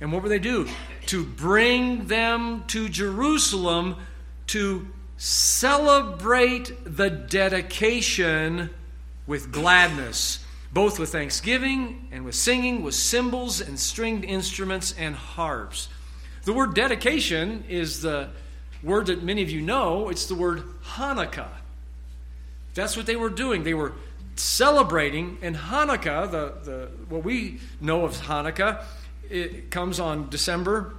And 0.00 0.12
what 0.12 0.22
would 0.22 0.28
they 0.30 0.38
do? 0.38 0.68
To 1.06 1.24
bring 1.24 2.06
them 2.06 2.64
to 2.68 2.88
Jerusalem 2.88 3.96
to 4.48 4.88
celebrate 5.16 6.72
the 6.84 7.08
dedication 7.08 8.70
with 9.26 9.52
gladness 9.52 10.44
both 10.72 10.98
with 10.98 11.10
thanksgiving 11.10 12.08
and 12.12 12.24
with 12.24 12.34
singing, 12.34 12.82
with 12.82 12.94
cymbals 12.94 13.60
and 13.60 13.78
stringed 13.78 14.24
instruments 14.24 14.94
and 14.98 15.14
harps. 15.14 15.88
The 16.44 16.52
word 16.52 16.74
dedication 16.74 17.64
is 17.68 18.02
the 18.02 18.30
word 18.82 19.06
that 19.06 19.22
many 19.22 19.42
of 19.42 19.50
you 19.50 19.60
know. 19.60 20.08
It's 20.08 20.26
the 20.26 20.34
word 20.34 20.62
Hanukkah. 20.84 21.48
That's 22.74 22.96
what 22.96 23.06
they 23.06 23.16
were 23.16 23.30
doing. 23.30 23.64
They 23.64 23.74
were 23.74 23.92
celebrating, 24.36 25.38
and 25.42 25.56
Hanukkah, 25.56 26.30
the, 26.30 26.54
the, 26.62 26.88
what 27.08 27.24
we 27.24 27.60
know 27.80 28.04
of 28.04 28.16
Hanukkah, 28.16 28.84
it 29.28 29.70
comes 29.70 30.00
on 30.00 30.28
December 30.30 30.94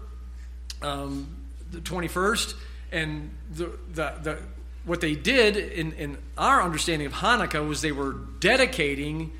um, 0.81 1.27
the 1.71 1.79
21st, 1.79 2.55
and 2.91 3.31
the, 3.51 3.71
the, 3.93 4.13
the, 4.21 4.37
what 4.85 5.01
they 5.01 5.15
did 5.15 5.57
in, 5.57 5.93
in 5.93 6.17
our 6.37 6.61
understanding 6.61 7.07
of 7.07 7.13
Hanukkah 7.13 7.67
was 7.67 7.81
they 7.81 7.91
were 7.91 8.13
dedicating 8.39 9.31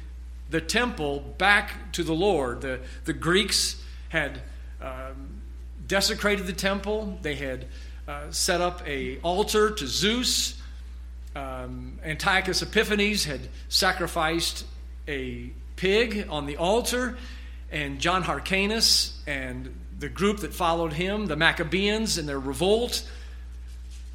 the 0.52 0.62
temple 0.62 1.20
back 1.38 1.92
to 1.94 2.04
the 2.04 2.14
Lord. 2.14 2.62
The, 2.62 2.82
the 3.06 3.14
Greeks 3.14 3.82
had 4.10 4.42
um, 4.82 5.42
desecrated 5.88 6.46
the 6.46 6.54
temple, 6.54 7.18
they 7.22 7.36
had 7.36 7.66
uh, 8.08 8.30
set 8.30 8.62
up 8.62 8.86
a 8.88 9.20
altar 9.20 9.72
to 9.72 9.88
Zeus. 9.88 10.62
Um, 11.36 12.00
Antiochus 12.04 12.62
Epiphanes 12.62 13.24
had 13.24 13.40
sacrificed 13.70 14.66
a 15.08 15.52
pig 15.78 16.28
on 16.30 16.46
the 16.46 16.58
altar, 16.58 17.18
and 17.72 18.00
John 18.00 18.24
Hyrcanus 18.24 19.22
and 19.26 19.74
the 19.98 20.10
group 20.10 20.40
that 20.40 20.54
followed 20.54 20.94
him, 20.94 21.28
the 21.28 21.38
Maccabees, 21.38 22.18
in 22.18 22.26
their 22.26 22.40
revolt, 22.40 23.10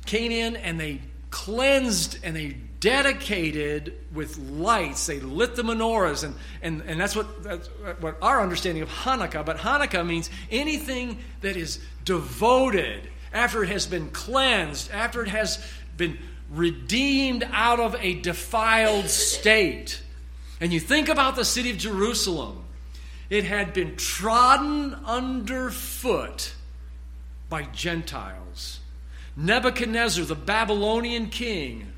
came 0.05 0.31
in 0.31 0.57
and 0.57 0.79
they 0.79 1.01
cleansed 1.31 2.19
and 2.23 2.37
they 2.37 2.57
dedicated 2.87 3.99
with 4.15 4.39
lights. 4.39 5.07
They 5.07 5.19
lit 5.19 5.57
the 5.57 5.63
menorahs, 5.63 6.23
and, 6.23 6.37
and, 6.63 6.83
and 6.83 7.01
that's, 7.01 7.17
what, 7.17 7.43
that's 7.43 7.67
what 7.99 8.17
our 8.23 8.41
understanding 8.41 8.85
of 8.85 8.89
Hanukkah. 8.89 9.45
But 9.45 9.57
Hanukkah 9.57 10.07
means 10.07 10.31
anything 10.53 11.19
that 11.41 11.57
is 11.57 11.81
devoted 12.05 13.11
after 13.33 13.65
it 13.65 13.71
has 13.71 13.89
been 13.89 14.11
cleansed, 14.11 14.93
after 14.93 15.21
it 15.23 15.29
has 15.29 15.61
been 15.97 16.17
redeemed 16.49 17.43
out 17.51 17.81
of 17.81 17.97
a 17.97 18.21
defiled 18.21 19.07
state. 19.07 20.01
And 20.61 20.73
you 20.73 20.79
think 20.79 21.09
about 21.09 21.35
the 21.35 21.45
city 21.45 21.73
of 21.73 21.79
Jerusalem, 21.79 22.63
it 23.29 23.43
had 23.43 23.73
been 23.73 23.97
trodden 23.97 24.95
underfoot 25.05 26.55
by 27.49 27.65
Gentiles. 27.65 28.79
Nebuchadnezzar, 29.37 30.25
the 30.25 30.37
Babylonian 30.37 31.31
king, 31.31 31.93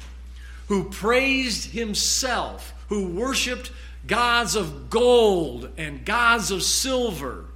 who 0.69 0.85
praised 0.85 1.71
himself, 1.71 2.73
who 2.89 3.09
worshiped 3.09 3.73
gods 4.07 4.55
of 4.55 4.89
gold 4.91 5.71
and 5.77 6.05
gods 6.05 6.51
of 6.51 6.63
silver, 6.63 7.47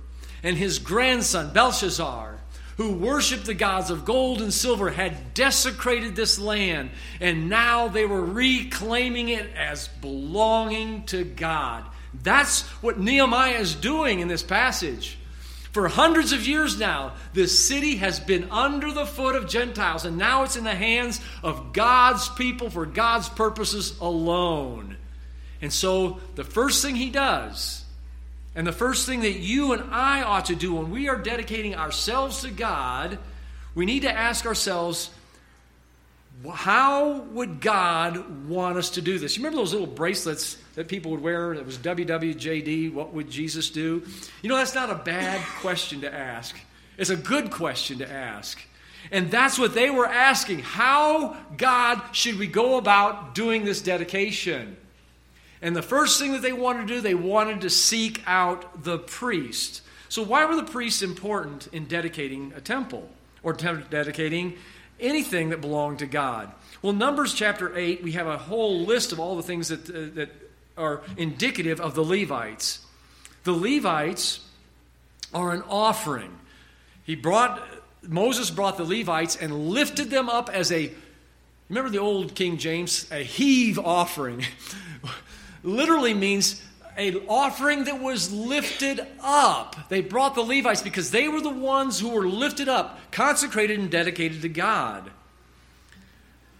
and 0.42 0.56
his 0.56 0.78
grandson, 0.78 1.52
Belshazzar, 1.52 2.38
who 2.78 2.92
worshiped 2.92 3.46
the 3.46 3.54
gods 3.54 3.90
of 3.90 4.04
gold 4.04 4.42
and 4.42 4.52
silver, 4.52 4.90
had 4.90 5.34
desecrated 5.34 6.16
this 6.16 6.38
land, 6.38 6.90
and 7.20 7.48
now 7.48 7.88
they 7.88 8.04
were 8.04 8.24
reclaiming 8.24 9.28
it 9.28 9.48
as 9.54 9.88
belonging 10.00 11.04
to 11.04 11.22
God. 11.24 11.84
That's 12.22 12.62
what 12.82 12.98
Nehemiah 12.98 13.58
is 13.58 13.74
doing 13.74 14.20
in 14.20 14.28
this 14.28 14.42
passage. 14.42 15.18
For 15.72 15.88
hundreds 15.88 16.32
of 16.32 16.46
years 16.46 16.78
now, 16.78 17.14
this 17.32 17.66
city 17.66 17.96
has 17.96 18.20
been 18.20 18.50
under 18.50 18.92
the 18.92 19.06
foot 19.06 19.34
of 19.34 19.48
Gentiles, 19.48 20.04
and 20.04 20.18
now 20.18 20.42
it's 20.42 20.56
in 20.56 20.64
the 20.64 20.74
hands 20.74 21.18
of 21.42 21.72
God's 21.72 22.28
people 22.28 22.68
for 22.68 22.84
God's 22.84 23.30
purposes 23.30 23.98
alone. 23.98 24.96
And 25.62 25.72
so, 25.72 26.20
the 26.34 26.44
first 26.44 26.84
thing 26.84 26.96
he 26.96 27.08
does, 27.08 27.84
and 28.54 28.66
the 28.66 28.72
first 28.72 29.06
thing 29.06 29.20
that 29.20 29.38
you 29.38 29.72
and 29.72 29.94
I 29.94 30.22
ought 30.22 30.46
to 30.46 30.54
do 30.54 30.74
when 30.74 30.90
we 30.90 31.08
are 31.08 31.16
dedicating 31.16 31.74
ourselves 31.74 32.42
to 32.42 32.50
God, 32.50 33.18
we 33.74 33.86
need 33.86 34.02
to 34.02 34.12
ask 34.12 34.44
ourselves, 34.44 35.08
how 36.50 37.20
would 37.32 37.60
God 37.60 38.48
want 38.48 38.76
us 38.76 38.90
to 38.90 39.02
do 39.02 39.18
this? 39.18 39.36
You 39.36 39.44
remember 39.44 39.58
those 39.58 39.72
little 39.72 39.86
bracelets 39.86 40.56
that 40.74 40.88
people 40.88 41.10
would 41.12 41.22
wear 41.22 41.52
It 41.52 41.64
was 41.64 41.78
WWJD, 41.78 42.92
what 42.92 43.12
would 43.12 43.30
Jesus 43.30 43.70
do? 43.70 44.02
You 44.42 44.48
know, 44.48 44.56
that's 44.56 44.74
not 44.74 44.90
a 44.90 44.96
bad 44.96 45.40
question 45.60 46.00
to 46.00 46.12
ask. 46.12 46.58
It's 46.98 47.10
a 47.10 47.16
good 47.16 47.50
question 47.50 47.98
to 47.98 48.10
ask. 48.10 48.60
And 49.10 49.30
that's 49.30 49.58
what 49.58 49.74
they 49.74 49.90
were 49.90 50.06
asking. 50.06 50.60
How, 50.60 51.36
God, 51.56 52.00
should 52.12 52.38
we 52.38 52.46
go 52.46 52.76
about 52.76 53.34
doing 53.34 53.64
this 53.64 53.82
dedication? 53.82 54.76
And 55.60 55.76
the 55.76 55.82
first 55.82 56.20
thing 56.20 56.32
that 56.32 56.42
they 56.42 56.52
wanted 56.52 56.88
to 56.88 56.94
do, 56.94 57.00
they 57.00 57.14
wanted 57.14 57.60
to 57.62 57.70
seek 57.70 58.22
out 58.26 58.84
the 58.84 58.98
priest. 58.98 59.82
So, 60.08 60.22
why 60.22 60.44
were 60.44 60.56
the 60.56 60.64
priests 60.64 61.02
important 61.02 61.68
in 61.72 61.86
dedicating 61.86 62.52
a 62.56 62.60
temple 62.60 63.08
or 63.42 63.52
dedicating 63.52 64.56
anything 65.02 65.50
that 65.50 65.60
belonged 65.60 65.98
to 65.98 66.06
God? 66.06 66.52
Well, 66.80 66.92
Numbers 66.92 67.34
chapter 67.34 67.76
8, 67.76 68.02
we 68.02 68.12
have 68.12 68.26
a 68.26 68.38
whole 68.38 68.80
list 68.80 69.12
of 69.12 69.20
all 69.20 69.36
the 69.36 69.42
things 69.42 69.68
that, 69.68 69.88
uh, 69.88 70.14
that 70.14 70.30
are 70.76 71.02
indicative 71.16 71.80
of 71.80 71.94
the 71.94 72.04
Levites. 72.04 72.80
The 73.44 73.52
Levites 73.52 74.40
are 75.34 75.52
an 75.52 75.62
offering. 75.68 76.38
He 77.04 77.14
brought 77.14 77.62
Moses 78.04 78.50
brought 78.50 78.76
the 78.76 78.84
Levites 78.84 79.36
and 79.36 79.68
lifted 79.68 80.10
them 80.10 80.28
up 80.28 80.48
as 80.48 80.72
a 80.72 80.92
Remember 81.68 81.88
the 81.88 82.00
old 82.00 82.34
King 82.34 82.58
James? 82.58 83.10
A 83.10 83.22
heave 83.22 83.78
offering 83.78 84.44
literally 85.62 86.12
means 86.12 86.62
an 86.96 87.22
offering 87.28 87.84
that 87.84 88.00
was 88.00 88.32
lifted 88.32 89.06
up. 89.22 89.88
They 89.88 90.00
brought 90.00 90.34
the 90.34 90.42
Levites 90.42 90.82
because 90.82 91.10
they 91.10 91.28
were 91.28 91.40
the 91.40 91.50
ones 91.50 92.00
who 92.00 92.10
were 92.10 92.26
lifted 92.26 92.68
up, 92.68 92.98
consecrated, 93.10 93.78
and 93.78 93.90
dedicated 93.90 94.42
to 94.42 94.48
God. 94.48 95.10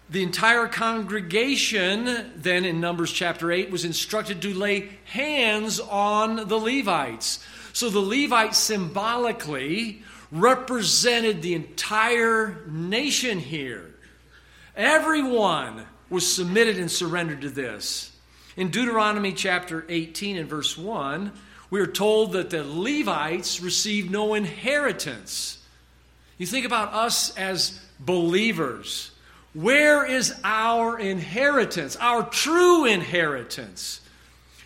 The 0.08 0.22
entire 0.22 0.68
congregation, 0.68 2.32
then 2.36 2.64
in 2.64 2.80
Numbers 2.80 3.12
chapter 3.12 3.50
8, 3.50 3.70
was 3.70 3.84
instructed 3.84 4.42
to 4.42 4.52
lay 4.52 4.90
hands 5.04 5.80
on 5.80 6.48
the 6.48 6.58
Levites. 6.58 7.44
So 7.72 7.88
the 7.88 8.00
Levites 8.00 8.58
symbolically 8.58 10.02
represented 10.30 11.40
the 11.40 11.54
entire 11.54 12.62
nation 12.68 13.38
here. 13.38 13.94
Everyone 14.76 15.86
was 16.10 16.30
submitted 16.30 16.78
and 16.78 16.90
surrendered 16.90 17.42
to 17.42 17.50
this. 17.50 18.11
In 18.56 18.68
Deuteronomy 18.68 19.32
chapter 19.32 19.86
18 19.88 20.36
and 20.36 20.48
verse 20.48 20.76
1, 20.76 21.32
we 21.70 21.80
are 21.80 21.86
told 21.86 22.32
that 22.32 22.50
the 22.50 22.62
Levites 22.64 23.62
received 23.62 24.10
no 24.10 24.34
inheritance. 24.34 25.58
You 26.36 26.46
think 26.46 26.66
about 26.66 26.92
us 26.92 27.34
as 27.38 27.80
believers. 27.98 29.10
Where 29.54 30.04
is 30.04 30.34
our 30.44 30.98
inheritance, 30.98 31.96
our 31.96 32.28
true 32.28 32.84
inheritance? 32.84 34.02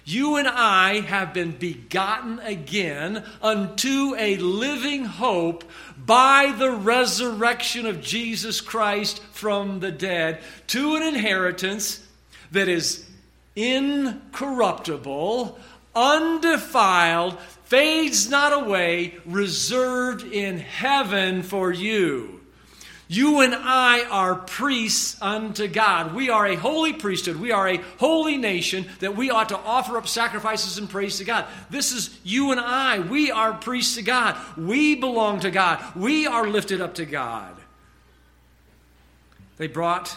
You 0.05 0.37
and 0.37 0.49
I 0.49 1.01
have 1.01 1.33
been 1.33 1.53
begotten 1.53 2.41
again 2.41 3.25
unto 3.41 4.15
a 4.19 4.37
living 4.37 5.05
hope 5.05 5.65
by 5.97 6.55
the 6.59 6.71
resurrection 6.71 7.87
of 7.87 8.01
Jesus 8.01 8.61
Christ 8.61 9.23
from 9.33 9.79
the 9.79 9.93
dead 9.93 10.41
to 10.69 10.97
an 10.97 11.03
inheritance 11.03 12.05
that 12.53 12.69
is 12.69 13.06
incorruptible, 13.57 15.59
undefiled, 15.95 17.39
fades 17.65 18.31
not 18.31 18.53
away, 18.53 19.17
reserved 19.25 20.31
in 20.33 20.59
heaven 20.59 21.43
for 21.43 21.73
you. 21.73 22.37
You 23.09 23.41
and 23.41 23.55
I 23.55 24.05
are 24.07 24.35
priests 24.35 25.17
unto 25.23 25.69
God. 25.69 26.13
We 26.13 26.29
are 26.29 26.45
a 26.45 26.57
holy 26.57 26.93
priesthood. 26.93 27.37
We 27.37 27.53
are 27.53 27.69
a 27.69 27.77
holy 27.99 28.37
nation 28.37 28.87
that 28.99 29.17
we 29.17 29.31
ought 29.31 29.51
to 29.51 29.59
offer 29.59 29.97
up 29.97 30.09
sacrifices 30.09 30.79
and 30.79 30.91
praise 30.91 31.19
to 31.19 31.25
God. 31.25 31.47
This 31.71 31.93
is 31.93 32.19
you 32.25 32.51
and 32.51 32.61
I. 32.61 32.99
We 32.99 33.31
are 33.31 33.55
priests 33.55 33.95
to 33.95 34.03
God. 34.03 34.37
We 34.57 34.97
belong 34.97 35.39
to 35.41 35.53
God. 35.53 35.85
We 35.95 36.27
are 36.27 36.49
lifted 36.49 36.81
up 36.81 36.95
to 36.95 37.05
God. 37.05 37.55
They 39.57 39.69
brought 39.69 40.17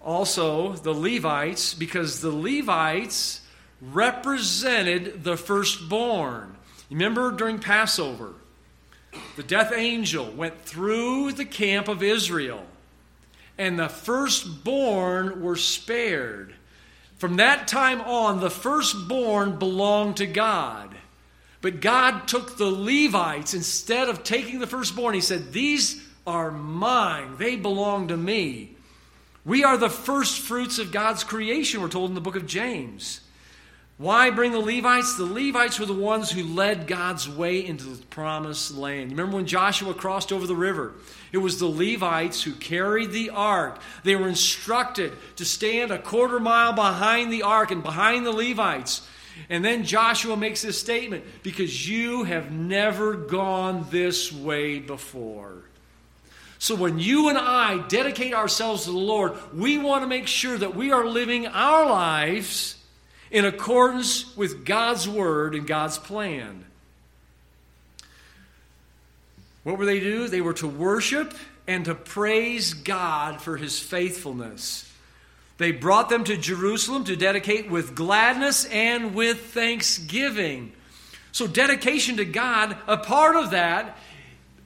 also 0.00 0.72
the 0.72 0.92
Levites 0.92 1.74
because 1.74 2.20
the 2.20 2.30
Levites 2.30 3.42
represented 3.80 5.24
the 5.24 5.36
firstborn. 5.36 6.56
Remember 6.90 7.30
during 7.30 7.58
Passover, 7.58 8.34
the 9.36 9.42
death 9.42 9.72
angel 9.74 10.30
went 10.30 10.60
through 10.62 11.32
the 11.32 11.44
camp 11.44 11.88
of 11.88 12.02
Israel, 12.02 12.64
and 13.58 13.78
the 13.78 13.88
firstborn 13.88 15.42
were 15.42 15.56
spared. 15.56 16.54
From 17.18 17.36
that 17.36 17.68
time 17.68 18.00
on, 18.00 18.40
the 18.40 18.50
firstborn 18.50 19.58
belonged 19.58 20.16
to 20.18 20.26
God. 20.26 20.94
But 21.60 21.80
God 21.80 22.26
took 22.26 22.56
the 22.56 22.70
Levites, 22.70 23.52
instead 23.52 24.08
of 24.08 24.24
taking 24.24 24.60
the 24.60 24.66
firstborn, 24.66 25.14
He 25.14 25.20
said, 25.20 25.52
These 25.52 26.02
are 26.26 26.50
mine, 26.50 27.36
they 27.36 27.56
belong 27.56 28.08
to 28.08 28.16
me. 28.16 28.76
We 29.44 29.64
are 29.64 29.76
the 29.76 29.88
first 29.88 30.40
fruits 30.40 30.78
of 30.78 30.92
God's 30.92 31.24
creation, 31.24 31.80
we're 31.80 31.88
told 31.88 32.10
in 32.10 32.14
the 32.14 32.20
book 32.20 32.36
of 32.36 32.46
James. 32.46 33.20
Why 33.96 34.30
bring 34.30 34.52
the 34.52 34.60
Levites? 34.60 35.16
The 35.16 35.26
Levites 35.26 35.78
were 35.78 35.84
the 35.84 35.92
ones 35.92 36.30
who 36.30 36.42
led 36.42 36.86
God's 36.86 37.28
way 37.28 37.64
into 37.64 37.84
the 37.84 38.02
promised 38.06 38.74
land. 38.74 39.10
Remember 39.10 39.36
when 39.36 39.46
Joshua 39.46 39.92
crossed 39.92 40.32
over 40.32 40.46
the 40.46 40.56
river? 40.56 40.94
It 41.32 41.38
was 41.38 41.58
the 41.58 41.66
Levites 41.66 42.42
who 42.42 42.52
carried 42.52 43.12
the 43.12 43.28
ark. 43.28 43.78
They 44.02 44.16
were 44.16 44.28
instructed 44.28 45.12
to 45.36 45.44
stand 45.44 45.90
a 45.90 45.98
quarter 45.98 46.40
mile 46.40 46.72
behind 46.72 47.30
the 47.30 47.42
ark 47.42 47.70
and 47.70 47.82
behind 47.82 48.24
the 48.24 48.32
Levites. 48.32 49.06
And 49.50 49.62
then 49.62 49.84
Joshua 49.84 50.34
makes 50.34 50.62
this 50.62 50.80
statement 50.80 51.24
because 51.42 51.86
you 51.86 52.24
have 52.24 52.50
never 52.50 53.14
gone 53.14 53.86
this 53.90 54.32
way 54.32 54.78
before. 54.78 55.64
So 56.60 56.74
when 56.74 56.98
you 56.98 57.30
and 57.30 57.38
I 57.38 57.78
dedicate 57.88 58.34
ourselves 58.34 58.84
to 58.84 58.90
the 58.90 58.98
Lord, 58.98 59.32
we 59.54 59.78
want 59.78 60.02
to 60.02 60.06
make 60.06 60.26
sure 60.26 60.58
that 60.58 60.76
we 60.76 60.92
are 60.92 61.06
living 61.06 61.46
our 61.46 61.88
lives 61.88 62.76
in 63.30 63.46
accordance 63.46 64.36
with 64.36 64.66
God's 64.66 65.08
word 65.08 65.54
and 65.54 65.66
God's 65.66 65.96
plan. 65.96 66.66
What 69.64 69.78
were 69.78 69.86
they 69.86 70.00
to 70.00 70.04
do? 70.04 70.28
They 70.28 70.42
were 70.42 70.52
to 70.54 70.68
worship 70.68 71.32
and 71.66 71.86
to 71.86 71.94
praise 71.94 72.74
God 72.74 73.40
for 73.40 73.56
his 73.56 73.80
faithfulness. 73.80 74.86
They 75.56 75.72
brought 75.72 76.10
them 76.10 76.24
to 76.24 76.36
Jerusalem 76.36 77.04
to 77.04 77.16
dedicate 77.16 77.70
with 77.70 77.94
gladness 77.94 78.66
and 78.66 79.14
with 79.14 79.40
thanksgiving. 79.52 80.72
So, 81.32 81.46
dedication 81.46 82.18
to 82.18 82.26
God, 82.26 82.76
a 82.86 82.98
part 82.98 83.36
of 83.36 83.52
that 83.52 83.96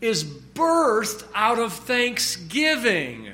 is 0.05 0.23
birthed 0.23 1.25
out 1.35 1.59
of 1.59 1.73
thanksgiving. 1.73 3.31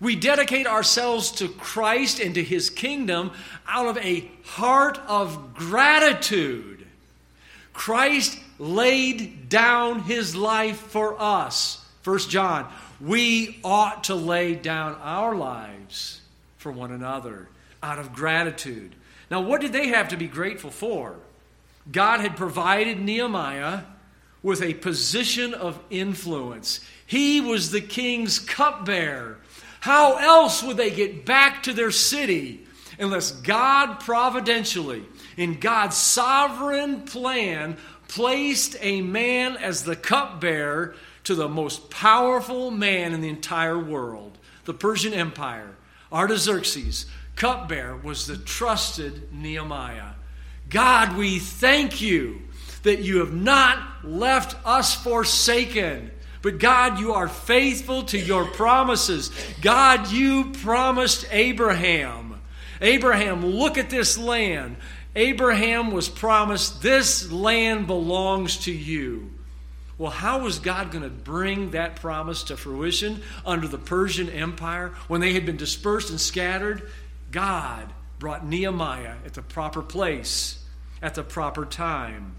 We 0.00 0.16
dedicate 0.16 0.66
ourselves 0.66 1.30
to 1.32 1.48
Christ 1.48 2.18
and 2.18 2.34
to 2.34 2.42
his 2.42 2.68
kingdom 2.68 3.30
out 3.68 3.86
of 3.86 3.98
a 3.98 4.28
heart 4.42 4.98
of 5.06 5.54
gratitude. 5.54 6.84
Christ 7.72 8.36
laid 8.58 9.48
down 9.48 10.00
his 10.00 10.34
life 10.34 10.78
for 10.78 11.20
us. 11.22 11.84
First 12.02 12.28
John, 12.28 12.70
we 13.00 13.60
ought 13.62 14.04
to 14.04 14.16
lay 14.16 14.56
down 14.56 14.96
our 15.00 15.36
lives 15.36 16.20
for 16.58 16.72
one 16.72 16.90
another 16.90 17.48
out 17.84 18.00
of 18.00 18.12
gratitude. 18.12 18.96
Now, 19.30 19.42
what 19.42 19.60
did 19.60 19.72
they 19.72 19.88
have 19.88 20.08
to 20.08 20.16
be 20.16 20.26
grateful 20.26 20.70
for? 20.70 21.14
God 21.90 22.18
had 22.18 22.36
provided 22.36 22.98
Nehemiah 22.98 23.82
with 24.44 24.62
a 24.62 24.74
position 24.74 25.54
of 25.54 25.82
influence. 25.88 26.78
He 27.06 27.40
was 27.40 27.70
the 27.70 27.80
king's 27.80 28.38
cupbearer. 28.38 29.38
How 29.80 30.18
else 30.18 30.62
would 30.62 30.76
they 30.76 30.90
get 30.90 31.24
back 31.24 31.62
to 31.64 31.72
their 31.72 31.90
city 31.90 32.66
unless 32.98 33.32
God 33.32 34.00
providentially, 34.00 35.02
in 35.38 35.58
God's 35.58 35.96
sovereign 35.96 37.02
plan, 37.02 37.78
placed 38.06 38.76
a 38.80 39.00
man 39.00 39.56
as 39.56 39.82
the 39.82 39.96
cupbearer 39.96 40.94
to 41.24 41.34
the 41.34 41.48
most 41.48 41.88
powerful 41.88 42.70
man 42.70 43.14
in 43.14 43.22
the 43.22 43.30
entire 43.30 43.78
world, 43.78 44.36
the 44.66 44.74
Persian 44.74 45.14
Empire? 45.14 45.74
Artaxerxes, 46.12 47.06
cupbearer, 47.34 47.96
was 47.96 48.26
the 48.26 48.36
trusted 48.36 49.32
Nehemiah. 49.32 50.12
God, 50.68 51.16
we 51.16 51.38
thank 51.38 52.02
you 52.02 52.42
that 52.84 53.00
you 53.00 53.18
have 53.18 53.34
not 53.34 54.04
left 54.04 54.56
us 54.64 54.94
forsaken. 54.94 56.10
But 56.42 56.58
God, 56.58 57.00
you 57.00 57.14
are 57.14 57.28
faithful 57.28 58.04
to 58.04 58.18
your 58.18 58.44
promises. 58.44 59.30
God, 59.60 60.12
you 60.12 60.52
promised 60.52 61.26
Abraham. 61.30 62.40
Abraham, 62.80 63.44
look 63.44 63.78
at 63.78 63.90
this 63.90 64.18
land. 64.18 64.76
Abraham 65.16 65.90
was 65.90 66.08
promised, 66.08 66.82
This 66.82 67.32
land 67.32 67.86
belongs 67.86 68.58
to 68.64 68.72
you. 68.72 69.32
Well, 69.96 70.10
how 70.10 70.40
was 70.40 70.58
God 70.58 70.90
going 70.90 71.04
to 71.04 71.10
bring 71.10 71.70
that 71.70 71.96
promise 71.96 72.42
to 72.44 72.56
fruition 72.56 73.22
under 73.46 73.66
the 73.66 73.78
Persian 73.78 74.28
Empire 74.28 74.88
when 75.08 75.20
they 75.22 75.32
had 75.32 75.46
been 75.46 75.56
dispersed 75.56 76.10
and 76.10 76.20
scattered? 76.20 76.90
God 77.30 77.90
brought 78.18 78.44
Nehemiah 78.44 79.16
at 79.24 79.32
the 79.34 79.42
proper 79.42 79.80
place, 79.80 80.62
at 81.00 81.14
the 81.14 81.22
proper 81.22 81.64
time 81.64 82.34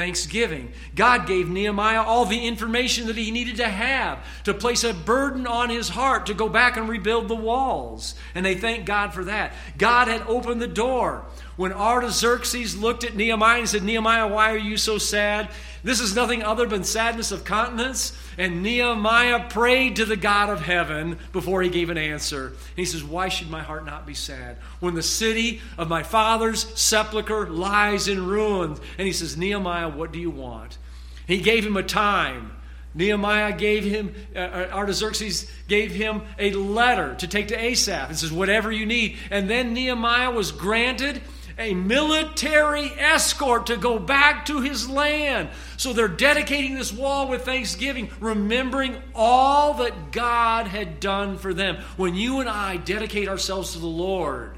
thanksgiving. 0.00 0.72
God 0.94 1.26
gave 1.26 1.50
Nehemiah 1.50 2.00
all 2.00 2.24
the 2.24 2.46
information 2.46 3.08
that 3.08 3.18
he 3.18 3.30
needed 3.30 3.56
to 3.56 3.68
have 3.68 4.24
to 4.44 4.54
place 4.54 4.82
a 4.82 4.94
burden 4.94 5.46
on 5.46 5.68
his 5.68 5.90
heart 5.90 6.24
to 6.26 6.32
go 6.32 6.48
back 6.48 6.78
and 6.78 6.88
rebuild 6.88 7.28
the 7.28 7.36
walls. 7.36 8.14
And 8.34 8.46
they 8.46 8.54
thank 8.54 8.86
God 8.86 9.12
for 9.12 9.24
that. 9.24 9.52
God 9.76 10.08
had 10.08 10.22
opened 10.22 10.62
the 10.62 10.66
door. 10.66 11.26
When 11.56 11.74
Artaxerxes 11.74 12.78
looked 12.78 13.04
at 13.04 13.14
Nehemiah 13.14 13.58
and 13.58 13.68
said, 13.68 13.82
Nehemiah, 13.82 14.26
why 14.26 14.52
are 14.52 14.56
you 14.56 14.78
so 14.78 14.96
sad? 14.96 15.50
This 15.84 16.00
is 16.00 16.16
nothing 16.16 16.42
other 16.42 16.64
than 16.64 16.82
sadness 16.82 17.30
of 17.30 17.44
countenance. 17.44 18.16
And 18.40 18.62
Nehemiah 18.62 19.48
prayed 19.50 19.96
to 19.96 20.04
the 20.04 20.16
God 20.16 20.48
of 20.48 20.62
heaven 20.62 21.18
before 21.32 21.62
he 21.62 21.68
gave 21.68 21.90
an 21.90 21.98
answer. 21.98 22.46
And 22.46 22.56
he 22.76 22.84
says, 22.84 23.04
Why 23.04 23.28
should 23.28 23.50
my 23.50 23.62
heart 23.62 23.84
not 23.84 24.06
be 24.06 24.14
sad? 24.14 24.56
When 24.80 24.94
the 24.94 25.02
city 25.02 25.60
of 25.76 25.88
my 25.88 26.02
father's 26.02 26.66
sepulchre 26.78 27.48
lies 27.48 28.08
in 28.08 28.26
ruins. 28.26 28.80
And 28.96 29.06
he 29.06 29.12
says, 29.12 29.36
Nehemiah, 29.36 29.90
what 29.90 30.10
do 30.10 30.18
you 30.18 30.30
want? 30.30 30.78
He 31.26 31.38
gave 31.38 31.66
him 31.66 31.76
a 31.76 31.82
time 31.82 32.52
Nehemiah 32.94 33.56
gave 33.56 33.84
him, 33.84 34.14
uh, 34.34 34.66
Artaxerxes 34.72 35.50
gave 35.68 35.92
him 35.92 36.22
a 36.38 36.52
letter 36.52 37.14
to 37.16 37.28
take 37.28 37.48
to 37.48 37.58
Asaph 37.58 38.08
and 38.08 38.18
says, 38.18 38.32
Whatever 38.32 38.72
you 38.72 38.84
need. 38.84 39.16
And 39.30 39.48
then 39.48 39.72
Nehemiah 39.72 40.30
was 40.32 40.50
granted 40.50 41.22
a 41.60 41.74
military 41.74 42.90
escort 42.98 43.66
to 43.66 43.76
go 43.76 43.98
back 43.98 44.46
to 44.46 44.62
his 44.62 44.88
land. 44.88 45.50
So 45.76 45.92
they're 45.92 46.08
dedicating 46.08 46.74
this 46.74 46.92
wall 46.92 47.28
with 47.28 47.44
thanksgiving, 47.44 48.10
remembering 48.18 48.96
all 49.14 49.74
that 49.74 50.10
God 50.10 50.66
had 50.66 51.00
done 51.00 51.36
for 51.36 51.52
them. 51.52 51.76
When 51.98 52.14
you 52.14 52.40
and 52.40 52.48
I 52.48 52.78
dedicate 52.78 53.28
ourselves 53.28 53.74
to 53.74 53.78
the 53.78 53.86
Lord, 53.86 54.56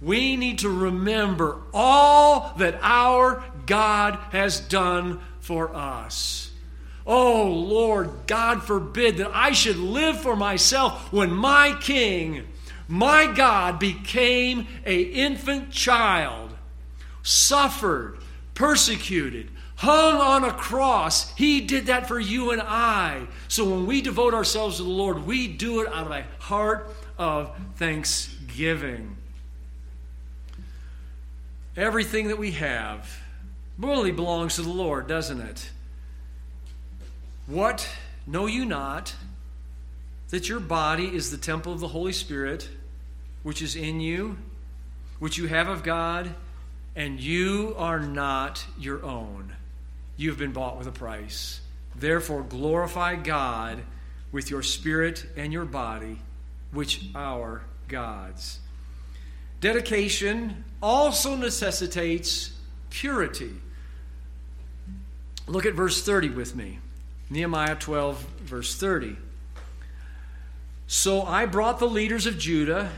we 0.00 0.36
need 0.36 0.60
to 0.60 0.70
remember 0.70 1.58
all 1.74 2.54
that 2.56 2.78
our 2.80 3.44
God 3.66 4.18
has 4.32 4.60
done 4.60 5.20
for 5.40 5.74
us. 5.76 6.50
Oh 7.06 7.50
Lord, 7.50 8.10
God 8.26 8.62
forbid 8.62 9.18
that 9.18 9.30
I 9.34 9.52
should 9.52 9.76
live 9.76 10.20
for 10.20 10.36
myself 10.36 11.12
when 11.12 11.30
my 11.30 11.76
king 11.80 12.46
my 12.88 13.26
God 13.26 13.78
became 13.78 14.66
a 14.84 15.02
infant 15.02 15.70
child, 15.70 16.50
suffered, 17.22 18.18
persecuted, 18.54 19.50
hung 19.76 20.16
on 20.16 20.44
a 20.44 20.52
cross. 20.52 21.34
He 21.34 21.60
did 21.60 21.86
that 21.86 22.06
for 22.06 22.18
you 22.20 22.50
and 22.50 22.60
I. 22.62 23.26
So 23.48 23.64
when 23.68 23.86
we 23.86 24.02
devote 24.02 24.34
ourselves 24.34 24.76
to 24.76 24.82
the 24.82 24.88
Lord, 24.88 25.26
we 25.26 25.48
do 25.48 25.80
it 25.80 25.88
out 25.88 26.06
of 26.06 26.12
a 26.12 26.24
heart 26.38 26.94
of 27.18 27.56
thanksgiving. 27.76 29.16
Everything 31.76 32.28
that 32.28 32.38
we 32.38 32.52
have 32.52 33.20
really 33.78 34.12
belongs 34.12 34.56
to 34.56 34.62
the 34.62 34.68
Lord, 34.68 35.08
doesn't 35.08 35.40
it? 35.40 35.70
What 37.46 37.88
know 38.26 38.46
you 38.46 38.64
not 38.64 39.14
that 40.34 40.48
your 40.48 40.58
body 40.58 41.14
is 41.14 41.30
the 41.30 41.36
temple 41.36 41.72
of 41.72 41.78
the 41.78 41.86
Holy 41.86 42.12
Spirit, 42.12 42.68
which 43.44 43.62
is 43.62 43.76
in 43.76 44.00
you, 44.00 44.36
which 45.20 45.38
you 45.38 45.46
have 45.46 45.68
of 45.68 45.84
God, 45.84 46.34
and 46.96 47.20
you 47.20 47.72
are 47.78 48.00
not 48.00 48.66
your 48.76 49.04
own. 49.04 49.54
You 50.16 50.30
have 50.30 50.38
been 50.40 50.50
bought 50.50 50.76
with 50.76 50.88
a 50.88 50.90
price. 50.90 51.60
Therefore, 51.94 52.42
glorify 52.42 53.14
God 53.14 53.84
with 54.32 54.50
your 54.50 54.64
spirit 54.64 55.24
and 55.36 55.52
your 55.52 55.66
body, 55.66 56.18
which 56.72 57.04
are 57.14 57.62
God's. 57.86 58.58
Dedication 59.60 60.64
also 60.82 61.36
necessitates 61.36 62.50
purity. 62.90 63.52
Look 65.46 65.64
at 65.64 65.74
verse 65.74 66.02
30 66.02 66.30
with 66.30 66.56
me. 66.56 66.80
Nehemiah 67.30 67.76
12, 67.76 68.18
verse 68.46 68.74
30. 68.74 69.16
So 70.86 71.22
I 71.22 71.46
brought 71.46 71.78
the 71.78 71.88
leaders 71.88 72.26
of 72.26 72.38
Judah. 72.38 72.90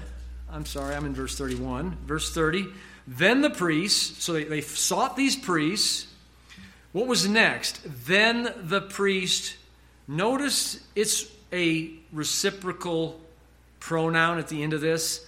I'm 0.51 0.67
sorry, 0.67 0.95
I'm 0.95 1.07
in 1.07 1.15
verse 1.15 1.37
31. 1.37 1.99
Verse 2.05 2.33
30. 2.33 2.67
Then 3.07 3.41
the 3.41 3.51
priests, 3.51 4.25
so 4.25 4.33
they, 4.33 4.45
they 4.45 4.61
sought 4.61 5.17
these 5.17 5.37
priests. 5.37 6.07
What 6.93 7.07
was 7.07 7.29
next? 7.29 7.81
Then 8.07 8.53
the 8.57 8.81
priest, 8.81 9.57
notice 10.09 10.85
it's 10.97 11.31
a 11.53 11.91
reciprocal 12.13 13.21
pronoun 13.79 14.39
at 14.39 14.49
the 14.49 14.63
end 14.63 14.73
of 14.73 14.81
this. 14.81 15.25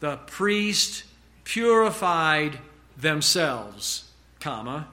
The 0.00 0.16
priest 0.16 1.04
purified 1.44 2.58
themselves, 2.96 4.10
comma, 4.38 4.88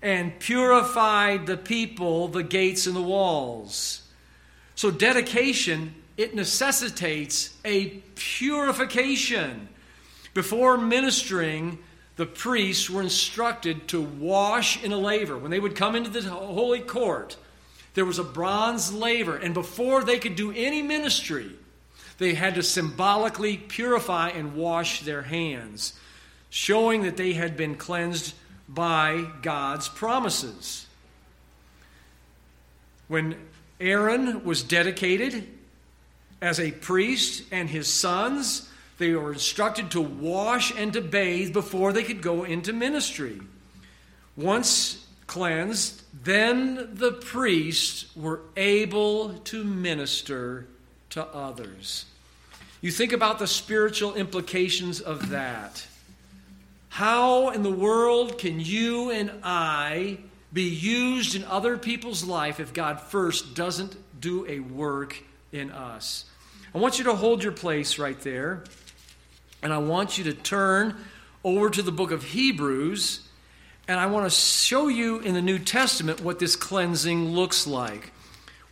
and 0.00 0.38
purified 0.38 1.46
the 1.46 1.56
people, 1.56 2.28
the 2.28 2.42
gates 2.44 2.86
and 2.86 2.94
the 2.94 3.02
walls. 3.02 4.05
So, 4.76 4.90
dedication, 4.90 5.94
it 6.16 6.34
necessitates 6.34 7.56
a 7.64 8.02
purification. 8.14 9.68
Before 10.34 10.76
ministering, 10.76 11.78
the 12.16 12.26
priests 12.26 12.88
were 12.88 13.02
instructed 13.02 13.88
to 13.88 14.00
wash 14.00 14.82
in 14.82 14.92
a 14.92 14.98
laver. 14.98 15.36
When 15.36 15.50
they 15.50 15.60
would 15.60 15.76
come 15.76 15.96
into 15.96 16.10
the 16.10 16.22
holy 16.22 16.80
court, 16.80 17.36
there 17.94 18.04
was 18.04 18.18
a 18.18 18.24
bronze 18.24 18.92
laver, 18.92 19.36
and 19.36 19.54
before 19.54 20.04
they 20.04 20.18
could 20.18 20.36
do 20.36 20.52
any 20.52 20.82
ministry, 20.82 21.50
they 22.18 22.34
had 22.34 22.54
to 22.54 22.62
symbolically 22.62 23.56
purify 23.56 24.28
and 24.28 24.54
wash 24.54 25.00
their 25.00 25.22
hands, 25.22 25.94
showing 26.50 27.02
that 27.02 27.16
they 27.16 27.32
had 27.32 27.56
been 27.56 27.74
cleansed 27.74 28.34
by 28.68 29.26
God's 29.40 29.88
promises. 29.88 30.86
When 33.08 33.36
Aaron 33.80 34.44
was 34.44 34.62
dedicated 34.62 35.46
as 36.40 36.60
a 36.60 36.70
priest, 36.70 37.44
and 37.50 37.68
his 37.68 37.88
sons, 37.88 38.70
they 38.98 39.12
were 39.12 39.32
instructed 39.32 39.90
to 39.90 40.00
wash 40.00 40.72
and 40.76 40.92
to 40.92 41.00
bathe 41.00 41.52
before 41.52 41.92
they 41.92 42.02
could 42.02 42.22
go 42.22 42.44
into 42.44 42.72
ministry. 42.72 43.40
Once 44.36 45.06
cleansed, 45.26 46.02
then 46.24 46.90
the 46.92 47.12
priests 47.12 48.14
were 48.16 48.40
able 48.56 49.34
to 49.40 49.64
minister 49.64 50.66
to 51.10 51.24
others. 51.26 52.04
You 52.80 52.90
think 52.90 53.12
about 53.12 53.38
the 53.38 53.46
spiritual 53.46 54.14
implications 54.14 55.00
of 55.00 55.30
that. 55.30 55.86
How 56.90 57.50
in 57.50 57.62
the 57.62 57.70
world 57.70 58.38
can 58.38 58.60
you 58.60 59.10
and 59.10 59.30
I 59.42 60.18
be 60.56 60.62
used 60.62 61.34
in 61.34 61.44
other 61.44 61.76
people's 61.76 62.24
life 62.24 62.60
if 62.60 62.72
God 62.72 62.98
first 62.98 63.54
doesn't 63.54 63.94
do 64.18 64.46
a 64.46 64.58
work 64.58 65.22
in 65.52 65.70
us. 65.70 66.24
I 66.74 66.78
want 66.78 66.96
you 66.96 67.04
to 67.04 67.14
hold 67.14 67.42
your 67.42 67.52
place 67.52 67.98
right 67.98 68.18
there, 68.22 68.64
and 69.62 69.70
I 69.70 69.76
want 69.76 70.16
you 70.16 70.24
to 70.24 70.32
turn 70.32 70.96
over 71.44 71.68
to 71.68 71.82
the 71.82 71.92
book 71.92 72.10
of 72.10 72.24
Hebrews, 72.24 73.28
and 73.86 74.00
I 74.00 74.06
want 74.06 74.24
to 74.24 74.30
show 74.30 74.88
you 74.88 75.18
in 75.18 75.34
the 75.34 75.42
New 75.42 75.58
Testament 75.58 76.22
what 76.22 76.38
this 76.38 76.56
cleansing 76.56 77.32
looks 77.32 77.66
like. 77.66 78.12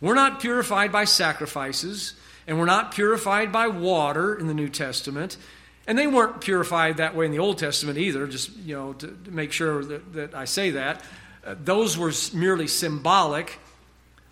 We're 0.01 0.15
not 0.15 0.39
purified 0.39 0.91
by 0.91 1.05
sacrifices, 1.05 2.15
and 2.47 2.57
we're 2.57 2.65
not 2.65 2.95
purified 2.95 3.51
by 3.51 3.67
water 3.67 4.33
in 4.33 4.47
the 4.47 4.55
New 4.55 4.69
Testament. 4.69 5.37
And 5.85 5.99
they 5.99 6.07
weren't 6.07 6.41
purified 6.41 6.97
that 6.97 7.15
way 7.15 7.27
in 7.27 7.31
the 7.31 7.37
Old 7.37 7.59
Testament 7.59 7.99
either, 7.99 8.25
just 8.25 8.55
you 8.57 8.75
know, 8.75 8.93
to, 8.93 9.07
to 9.25 9.29
make 9.31 9.51
sure 9.51 9.83
that, 9.85 10.13
that 10.13 10.33
I 10.33 10.45
say 10.45 10.71
that. 10.71 11.03
Those 11.45 11.97
were 11.97 12.11
merely 12.33 12.67
symbolic, 12.67 13.59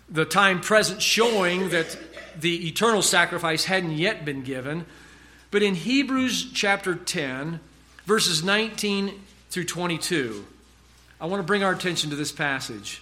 the 0.08 0.24
time 0.24 0.60
present 0.60 1.00
showing 1.00 1.70
that 1.70 1.96
the 2.38 2.66
eternal 2.68 3.02
sacrifice 3.02 3.64
hadn't 3.64 3.92
yet 3.92 4.24
been 4.24 4.42
given. 4.42 4.86
But 5.50 5.62
in 5.62 5.74
Hebrews 5.76 6.50
chapter 6.52 6.94
10, 6.94 7.60
verses 8.04 8.42
19 8.42 9.22
through 9.50 9.64
22, 9.64 10.44
I 11.20 11.26
want 11.26 11.40
to 11.40 11.46
bring 11.46 11.62
our 11.62 11.72
attention 11.72 12.10
to 12.10 12.16
this 12.16 12.32
passage. 12.32 13.00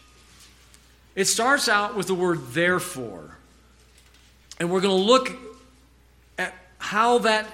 It 1.15 1.25
starts 1.25 1.69
out 1.69 1.97
with 1.97 2.07
the 2.07 2.15
word 2.15 2.53
therefore. 2.53 3.39
And 4.61 4.71
we're 4.71 4.81
going 4.81 4.97
to 4.97 5.03
look 5.03 5.33
at 6.39 6.55
how 6.79 7.19
that 7.19 7.47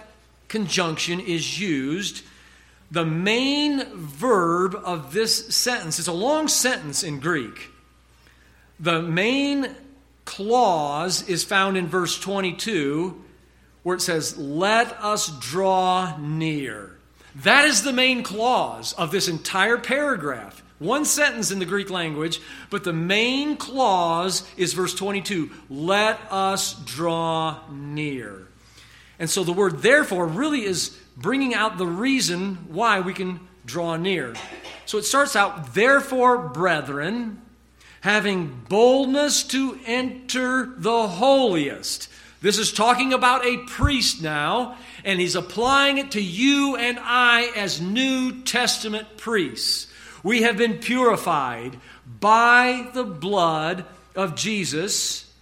conjunction 0.49 1.21
is 1.21 1.61
used 1.61 2.25
the 2.91 3.05
main 3.05 3.85
verb 3.95 4.75
of 4.85 5.13
this 5.13 5.55
sentence. 5.55 5.99
It's 5.99 6.09
a 6.09 6.13
long 6.13 6.49
sentence 6.49 7.03
in 7.03 7.21
Greek. 7.21 7.71
The 8.81 9.03
main 9.03 9.75
clause 10.25 11.29
is 11.29 11.45
found 11.45 11.77
in 11.77 11.87
verse 11.87 12.19
22 12.19 13.25
where 13.83 13.97
it 13.97 14.01
says, 14.01 14.37
Let 14.39 14.93
us 15.03 15.29
draw 15.39 16.17
near. 16.19 16.97
That 17.37 17.65
is 17.65 17.83
the 17.83 17.93
main 17.93 18.23
clause 18.23 18.93
of 18.95 19.11
this 19.11 19.29
entire 19.29 19.79
paragraph. 19.79 20.63
One 20.79 21.05
sentence 21.05 21.51
in 21.51 21.59
the 21.59 21.65
Greek 21.65 21.91
language, 21.91 22.41
but 22.71 22.85
the 22.85 22.93
main 22.93 23.57
clause 23.57 24.49
is 24.57 24.73
verse 24.73 24.95
22 24.95 25.51
Let 25.69 26.21
us 26.31 26.75
draw 26.85 27.61
near. 27.71 28.47
And 29.19 29.29
so 29.29 29.43
the 29.43 29.53
word 29.53 29.83
therefore 29.83 30.27
really 30.27 30.65
is 30.65 30.97
bringing 31.21 31.55
out 31.55 31.79
the 31.79 31.87
reason 31.87 32.55
why 32.69 33.01
we 33.01 33.13
can 33.13 33.41
draw 33.67 33.97
near. 33.97 34.35
So 34.87 34.99
it 34.99 35.05
starts 35.05 35.37
out, 35.37 35.75
therefore, 35.75 36.39
brethren, 36.39 37.43
having 38.01 38.65
boldness 38.69 39.43
to 39.45 39.79
enter 39.85 40.73
the 40.77 41.09
holiest. 41.09 42.09
This 42.41 42.59
is 42.59 42.73
talking 42.73 43.13
about 43.13 43.45
a 43.45 43.59
priest 43.67 44.23
now, 44.23 44.77
and 45.05 45.21
he's 45.21 45.35
applying 45.35 45.99
it 45.99 46.13
to 46.13 46.23
you 46.23 46.77
and 46.77 46.99
I 47.03 47.51
as 47.57 47.81
New 47.81 48.43
Testament 48.43 49.17
priests. 49.17 49.89
We 50.23 50.43
have 50.43 50.57
been 50.57 50.79
purified 50.79 51.79
by 52.21 52.89
the 52.95 53.05
blood 53.05 53.85
of 54.15 54.37
Jesus. 54.37 55.33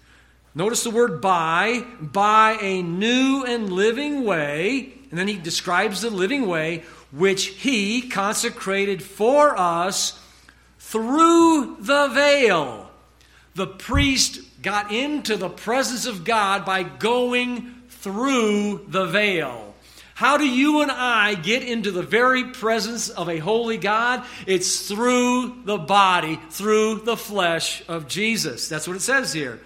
Notice 0.55 0.85
the 0.85 0.91
word 0.91 1.21
by, 1.21 1.85
by 2.01 2.59
a 2.61 2.83
new 2.83 3.45
and 3.47 3.71
living 3.71 4.25
way 4.25 4.96
and 5.11 5.19
then 5.19 5.29
he 5.29 5.37
describes 5.37 6.01
the 6.01 6.11
living 6.11 6.47
way 6.47 6.85
which 7.13 7.47
he 7.47 8.09
consecrated 8.09 9.03
for 9.03 9.59
us 9.59 10.21
through 10.79 11.77
the 11.81 12.09
veil. 12.09 12.91
the 13.57 13.67
priest 13.67 14.41
got 14.63 14.93
into 14.93 15.37
the 15.37 15.49
presence 15.49 16.07
of 16.07 16.25
God 16.25 16.65
by 16.65 16.83
going 16.83 17.75
through 17.89 18.85
the 18.89 19.07
veil. 19.07 19.75
How 20.15 20.37
do 20.37 20.47
you 20.47 20.83
and 20.83 20.91
I 20.91 21.35
get 21.35 21.63
into 21.63 21.91
the 21.91 22.03
very 22.03 22.45
presence 22.45 23.09
of 23.09 23.29
a 23.29 23.39
holy 23.39 23.77
God? 23.77 24.25
It's 24.47 24.89
through 24.89 25.63
the 25.65 25.79
body, 25.79 26.39
through 26.51 27.01
the 27.01 27.17
flesh 27.17 27.83
of 27.89 28.09
Jesus. 28.09 28.69
That's 28.69 28.87
what 28.87 28.97
it 28.97 29.03
says 29.03 29.33
here. 29.33 29.61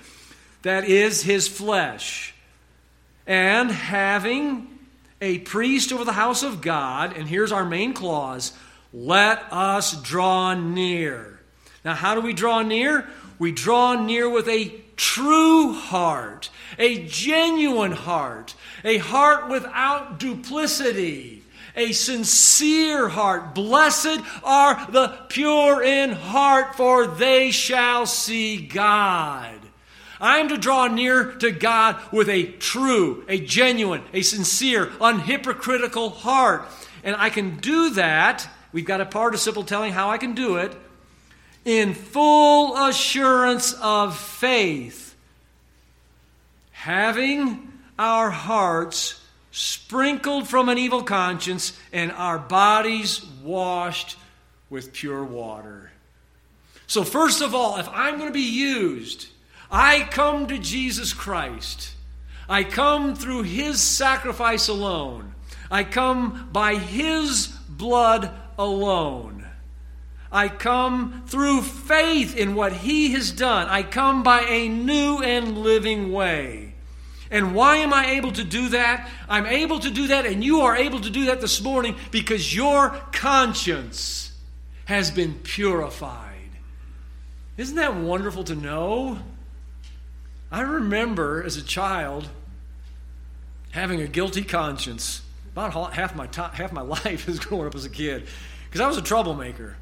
That 0.62 0.84
is 0.84 1.22
his 1.22 1.46
flesh. 1.48 2.34
And 3.26 3.70
having 3.70 4.69
a 5.20 5.38
priest 5.40 5.92
over 5.92 6.04
the 6.04 6.12
house 6.12 6.42
of 6.42 6.60
God, 6.60 7.16
and 7.16 7.28
here's 7.28 7.52
our 7.52 7.64
main 7.64 7.92
clause 7.92 8.52
let 8.92 9.44
us 9.52 10.00
draw 10.02 10.54
near. 10.54 11.40
Now, 11.84 11.94
how 11.94 12.14
do 12.14 12.20
we 12.20 12.32
draw 12.32 12.62
near? 12.62 13.06
We 13.38 13.52
draw 13.52 13.94
near 13.94 14.28
with 14.28 14.48
a 14.48 14.74
true 14.96 15.72
heart, 15.72 16.50
a 16.78 17.04
genuine 17.06 17.92
heart, 17.92 18.54
a 18.84 18.98
heart 18.98 19.48
without 19.48 20.18
duplicity, 20.18 21.44
a 21.76 21.92
sincere 21.92 23.08
heart. 23.08 23.54
Blessed 23.54 24.20
are 24.42 24.90
the 24.90 25.18
pure 25.28 25.82
in 25.82 26.10
heart, 26.10 26.74
for 26.76 27.06
they 27.06 27.50
shall 27.50 28.06
see 28.06 28.66
God. 28.66 29.59
I'm 30.20 30.48
to 30.48 30.58
draw 30.58 30.86
near 30.86 31.32
to 31.36 31.50
God 31.50 31.96
with 32.12 32.28
a 32.28 32.44
true, 32.44 33.24
a 33.28 33.40
genuine, 33.40 34.02
a 34.12 34.22
sincere, 34.22 34.86
unhypocritical 34.86 36.12
heart. 36.12 36.66
And 37.02 37.16
I 37.16 37.30
can 37.30 37.56
do 37.58 37.90
that. 37.90 38.48
We've 38.72 38.84
got 38.84 39.00
a 39.00 39.06
participle 39.06 39.64
telling 39.64 39.92
how 39.92 40.10
I 40.10 40.18
can 40.18 40.34
do 40.34 40.56
it 40.56 40.76
in 41.64 41.94
full 41.94 42.76
assurance 42.76 43.72
of 43.74 44.18
faith, 44.18 45.14
having 46.72 47.72
our 47.98 48.30
hearts 48.30 49.20
sprinkled 49.52 50.48
from 50.48 50.68
an 50.68 50.78
evil 50.78 51.02
conscience 51.02 51.78
and 51.92 52.12
our 52.12 52.38
bodies 52.38 53.24
washed 53.42 54.16
with 54.68 54.92
pure 54.92 55.24
water. 55.24 55.90
So, 56.86 57.04
first 57.04 57.40
of 57.40 57.54
all, 57.54 57.76
if 57.78 57.88
I'm 57.88 58.16
going 58.16 58.28
to 58.28 58.34
be 58.34 58.40
used, 58.40 59.28
I 59.70 60.08
come 60.10 60.46
to 60.48 60.58
Jesus 60.58 61.12
Christ. 61.12 61.94
I 62.48 62.64
come 62.64 63.14
through 63.14 63.42
his 63.42 63.80
sacrifice 63.80 64.68
alone. 64.68 65.34
I 65.70 65.84
come 65.84 66.48
by 66.52 66.74
his 66.74 67.46
blood 67.46 68.32
alone. 68.58 69.40
I 70.32 70.48
come 70.48 71.24
through 71.26 71.62
faith 71.62 72.36
in 72.36 72.54
what 72.54 72.72
He 72.72 73.12
has 73.12 73.32
done. 73.32 73.66
I 73.68 73.82
come 73.82 74.22
by 74.22 74.42
a 74.42 74.68
new 74.68 75.18
and 75.18 75.58
living 75.58 76.12
way. 76.12 76.74
And 77.32 77.54
why 77.54 77.76
am 77.78 77.92
I 77.92 78.12
able 78.12 78.32
to 78.32 78.44
do 78.44 78.68
that? 78.70 79.08
I'm 79.28 79.46
able 79.46 79.80
to 79.80 79.90
do 79.90 80.08
that, 80.08 80.26
and 80.26 80.42
you 80.42 80.62
are 80.62 80.76
able 80.76 81.00
to 81.00 81.10
do 81.10 81.26
that 81.26 81.40
this 81.40 81.60
morning 81.60 81.96
because 82.10 82.54
your 82.54 82.90
conscience 83.12 84.32
has 84.84 85.10
been 85.10 85.34
purified. 85.34 86.50
Isn't 87.56 87.76
that 87.76 87.96
wonderful 87.96 88.44
to 88.44 88.54
know? 88.54 89.18
I 90.50 90.62
remember 90.62 91.42
as 91.42 91.56
a 91.56 91.62
child 91.62 92.28
having 93.70 94.00
a 94.00 94.06
guilty 94.06 94.42
conscience. 94.42 95.22
About 95.52 95.94
half 95.94 96.14
my, 96.14 96.26
time, 96.26 96.52
half 96.52 96.72
my 96.72 96.80
life 97.04 97.28
is 97.28 97.38
growing 97.38 97.66
up 97.66 97.74
as 97.74 97.84
a 97.84 97.90
kid 97.90 98.26
because 98.68 98.80
I 98.80 98.86
was 98.86 98.96
a 98.96 99.02
troublemaker. 99.02 99.76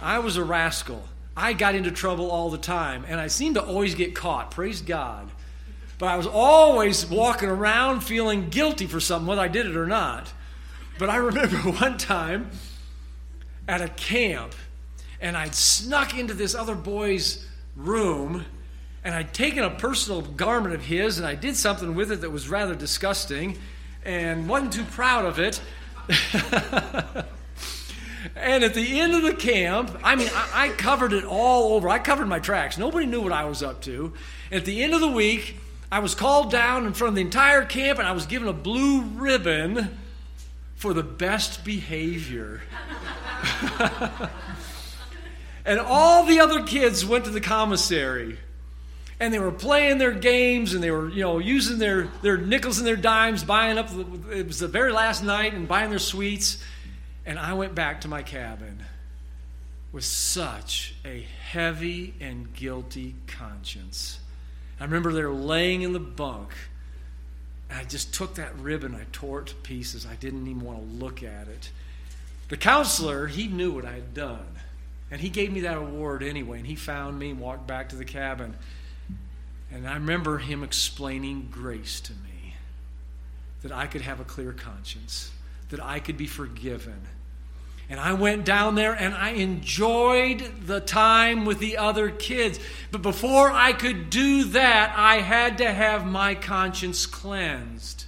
I 0.00 0.18
was 0.18 0.36
a 0.36 0.44
rascal. 0.44 1.08
I 1.36 1.54
got 1.54 1.74
into 1.74 1.90
trouble 1.90 2.30
all 2.30 2.50
the 2.50 2.58
time, 2.58 3.04
and 3.08 3.18
I 3.18 3.28
seemed 3.28 3.54
to 3.54 3.62
always 3.62 3.94
get 3.94 4.14
caught. 4.14 4.50
Praise 4.50 4.82
God. 4.82 5.30
But 5.98 6.08
I 6.08 6.16
was 6.16 6.26
always 6.26 7.06
walking 7.06 7.48
around 7.48 8.00
feeling 8.00 8.50
guilty 8.50 8.86
for 8.86 9.00
something, 9.00 9.26
whether 9.26 9.40
I 9.40 9.48
did 9.48 9.66
it 9.66 9.76
or 9.76 9.86
not. 9.86 10.32
But 10.98 11.10
I 11.10 11.16
remember 11.16 11.56
one 11.80 11.96
time 11.96 12.50
at 13.66 13.80
a 13.80 13.88
camp, 13.88 14.54
and 15.20 15.36
I'd 15.36 15.54
snuck 15.54 16.18
into 16.18 16.34
this 16.34 16.54
other 16.54 16.74
boy's 16.74 17.46
room, 17.76 18.44
and 19.04 19.14
I'd 19.14 19.34
taken 19.34 19.64
a 19.64 19.70
personal 19.70 20.22
garment 20.22 20.74
of 20.74 20.84
his, 20.84 21.18
and 21.18 21.26
I 21.26 21.34
did 21.34 21.56
something 21.56 21.94
with 21.94 22.12
it 22.12 22.20
that 22.20 22.30
was 22.30 22.48
rather 22.48 22.74
disgusting, 22.74 23.58
and 24.04 24.48
wasn't 24.48 24.72
too 24.72 24.84
proud 24.84 25.24
of 25.24 25.38
it. 25.38 25.60
And 28.36 28.62
at 28.62 28.74
the 28.74 29.00
end 29.00 29.14
of 29.14 29.22
the 29.22 29.34
camp, 29.34 29.98
I 30.02 30.16
mean, 30.16 30.28
I, 30.32 30.66
I, 30.66 30.68
covered 30.70 31.12
it 31.12 31.24
all 31.24 31.74
over. 31.74 31.88
I 31.88 31.98
covered 31.98 32.26
my 32.26 32.38
tracks. 32.38 32.78
Nobody 32.78 33.06
knew 33.06 33.20
what 33.20 33.32
I 33.32 33.44
was 33.44 33.62
up 33.62 33.82
to. 33.82 34.12
At 34.50 34.64
the 34.64 34.82
end 34.82 34.94
of 34.94 35.00
the 35.00 35.08
week, 35.08 35.56
I 35.90 35.98
was 35.98 36.14
called 36.14 36.50
down 36.50 36.86
in 36.86 36.94
front 36.94 37.10
of 37.10 37.14
the 37.16 37.20
entire 37.20 37.64
camp 37.64 37.98
and 37.98 38.06
I 38.06 38.12
was 38.12 38.26
given 38.26 38.48
a 38.48 38.52
blue 38.52 39.02
ribbon 39.02 39.98
for 40.76 40.94
the 40.94 41.02
best 41.02 41.64
behavior. 41.64 42.62
and 45.64 45.80
all 45.80 46.24
the 46.24 46.40
other 46.40 46.62
kids 46.62 47.04
went 47.04 47.24
to 47.24 47.30
the 47.30 47.40
commissary 47.40 48.38
and 49.22 49.32
they 49.32 49.38
were 49.38 49.52
playing 49.52 49.98
their 49.98 50.12
games 50.12 50.74
and 50.74 50.82
they 50.82 50.90
were 50.90 51.08
you 51.08 51.20
know 51.20 51.38
using 51.38 51.78
their, 51.78 52.08
their 52.22 52.36
nickels 52.36 52.78
and 52.78 52.86
their 52.86 52.96
dimes 52.96 53.44
buying 53.44 53.78
up 53.78 53.88
it 54.30 54.46
was 54.46 54.58
the 54.58 54.68
very 54.68 54.92
last 54.92 55.22
night 55.22 55.54
and 55.54 55.68
buying 55.68 55.90
their 55.90 55.98
sweets 55.98 56.62
and 57.24 57.38
I 57.38 57.52
went 57.54 57.74
back 57.74 58.00
to 58.02 58.08
my 58.08 58.22
cabin 58.22 58.82
with 59.92 60.04
such 60.04 60.94
a 61.04 61.26
heavy 61.50 62.14
and 62.20 62.52
guilty 62.54 63.14
conscience. 63.26 64.18
I 64.80 64.84
remember 64.84 65.12
they 65.12 65.22
were 65.22 65.32
laying 65.32 65.82
in 65.82 65.92
the 65.92 66.00
bunk, 66.00 66.54
and 67.70 67.78
I 67.78 67.84
just 67.84 68.14
took 68.14 68.34
that 68.36 68.58
ribbon, 68.58 68.94
I 68.94 69.04
tore 69.12 69.40
it 69.40 69.48
to 69.48 69.54
pieces. 69.56 70.06
I 70.06 70.16
didn't 70.16 70.48
even 70.48 70.62
want 70.62 70.78
to 70.78 71.04
look 71.04 71.22
at 71.22 71.46
it. 71.46 71.70
The 72.48 72.56
counselor, 72.56 73.26
he 73.26 73.46
knew 73.46 73.72
what 73.72 73.84
I 73.84 73.92
had 73.92 74.14
done, 74.14 74.46
and 75.10 75.20
he 75.20 75.28
gave 75.28 75.52
me 75.52 75.60
that 75.60 75.76
award 75.76 76.22
anyway, 76.22 76.58
and 76.58 76.66
he 76.66 76.74
found 76.74 77.18
me 77.18 77.30
and 77.30 77.38
walked 77.38 77.66
back 77.66 77.90
to 77.90 77.96
the 77.96 78.04
cabin. 78.04 78.56
And 79.72 79.88
I 79.88 79.94
remember 79.94 80.38
him 80.38 80.62
explaining 80.62 81.48
grace 81.50 82.00
to 82.02 82.12
me 82.12 82.54
that 83.62 83.72
I 83.72 83.86
could 83.86 84.02
have 84.02 84.20
a 84.20 84.24
clear 84.24 84.52
conscience 84.52 85.30
that 85.70 85.82
I 85.82 85.98
could 85.98 86.18
be 86.18 86.26
forgiven. 86.26 87.00
And 87.88 87.98
I 87.98 88.12
went 88.12 88.44
down 88.44 88.74
there 88.74 88.92
and 88.92 89.14
I 89.14 89.30
enjoyed 89.30 90.66
the 90.66 90.80
time 90.80 91.46
with 91.46 91.58
the 91.58 91.78
other 91.78 92.10
kids. 92.10 92.60
But 92.90 93.02
before 93.02 93.50
I 93.50 93.72
could 93.72 94.10
do 94.10 94.44
that, 94.44 94.94
I 94.96 95.16
had 95.16 95.58
to 95.58 95.72
have 95.72 96.06
my 96.06 96.34
conscience 96.34 97.06
cleansed. 97.06 98.04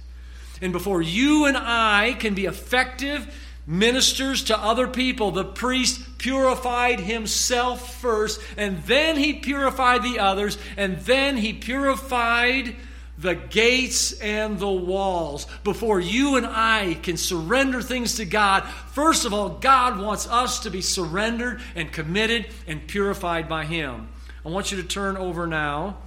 And 0.61 0.71
before 0.71 1.01
you 1.01 1.45
and 1.45 1.57
I 1.57 2.15
can 2.19 2.35
be 2.35 2.45
effective 2.45 3.35
ministers 3.67 4.43
to 4.45 4.57
other 4.57 4.87
people, 4.87 5.31
the 5.31 5.45
priest 5.45 6.17
purified 6.17 6.99
himself 6.99 7.99
first, 7.99 8.39
and 8.57 8.83
then 8.83 9.17
he 9.17 9.33
purified 9.33 10.03
the 10.03 10.19
others, 10.19 10.57
and 10.77 10.99
then 10.99 11.37
he 11.37 11.53
purified 11.53 12.75
the 13.17 13.35
gates 13.35 14.11
and 14.19 14.59
the 14.59 14.71
walls. 14.71 15.47
Before 15.63 15.99
you 15.99 16.35
and 16.35 16.45
I 16.45 16.95
can 17.01 17.17
surrender 17.17 17.81
things 17.81 18.15
to 18.15 18.25
God, 18.25 18.67
first 18.91 19.25
of 19.25 19.33
all, 19.33 19.49
God 19.49 19.99
wants 19.99 20.27
us 20.27 20.59
to 20.59 20.69
be 20.69 20.81
surrendered 20.81 21.61
and 21.75 21.91
committed 21.91 22.47
and 22.67 22.87
purified 22.87 23.47
by 23.47 23.65
Him. 23.65 24.09
I 24.45 24.49
want 24.49 24.71
you 24.71 24.81
to 24.81 24.87
turn 24.87 25.17
over 25.17 25.47
now 25.47 25.97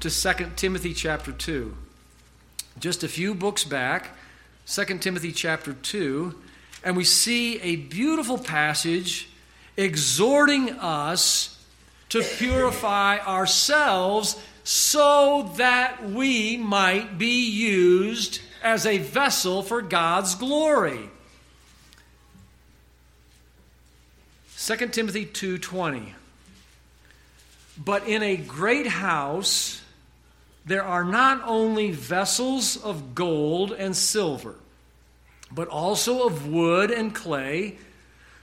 to 0.00 0.10
2 0.10 0.52
Timothy 0.56 0.92
chapter 0.92 1.32
2. 1.32 1.74
Just 2.78 3.02
a 3.02 3.08
few 3.08 3.34
books 3.34 3.64
back, 3.64 4.10
2 4.66 4.98
Timothy 4.98 5.32
chapter 5.32 5.72
2, 5.72 6.34
and 6.86 6.96
we 6.96 7.02
see 7.02 7.60
a 7.62 7.74
beautiful 7.74 8.38
passage 8.38 9.28
exhorting 9.76 10.70
us 10.70 11.60
to 12.08 12.22
purify 12.22 13.18
ourselves 13.18 14.40
so 14.62 15.52
that 15.56 16.08
we 16.08 16.56
might 16.56 17.18
be 17.18 17.50
used 17.50 18.40
as 18.62 18.86
a 18.86 18.98
vessel 18.98 19.64
for 19.64 19.82
God's 19.82 20.36
glory. 20.36 21.10
2 24.56 24.92
Timothy 24.92 25.26
2:20 25.26 26.14
But 27.76 28.06
in 28.06 28.22
a 28.22 28.36
great 28.36 28.86
house 28.86 29.80
there 30.64 30.84
are 30.84 31.04
not 31.04 31.42
only 31.44 31.90
vessels 31.90 32.76
of 32.76 33.16
gold 33.16 33.72
and 33.72 33.96
silver 33.96 34.54
but 35.50 35.68
also 35.68 36.26
of 36.26 36.48
wood 36.48 36.90
and 36.90 37.14
clay 37.14 37.76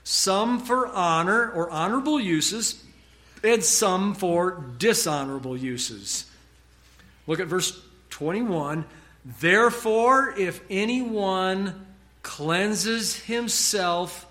some 0.03 0.59
for 0.59 0.87
honor 0.87 1.49
or 1.51 1.69
honorable 1.69 2.19
uses 2.19 2.83
and 3.43 3.63
some 3.63 4.13
for 4.13 4.63
dishonorable 4.77 5.55
uses. 5.57 6.25
Look 7.27 7.39
at 7.39 7.47
verse 7.47 7.79
21. 8.09 8.85
Therefore, 9.39 10.33
if 10.37 10.61
anyone 10.69 11.85
cleanses 12.21 13.15
himself 13.15 14.25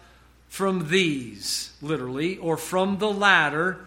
from 0.49 0.89
these, 0.89 1.73
literally, 1.81 2.37
or 2.37 2.57
from 2.57 2.99
the 2.99 3.11
latter, 3.11 3.81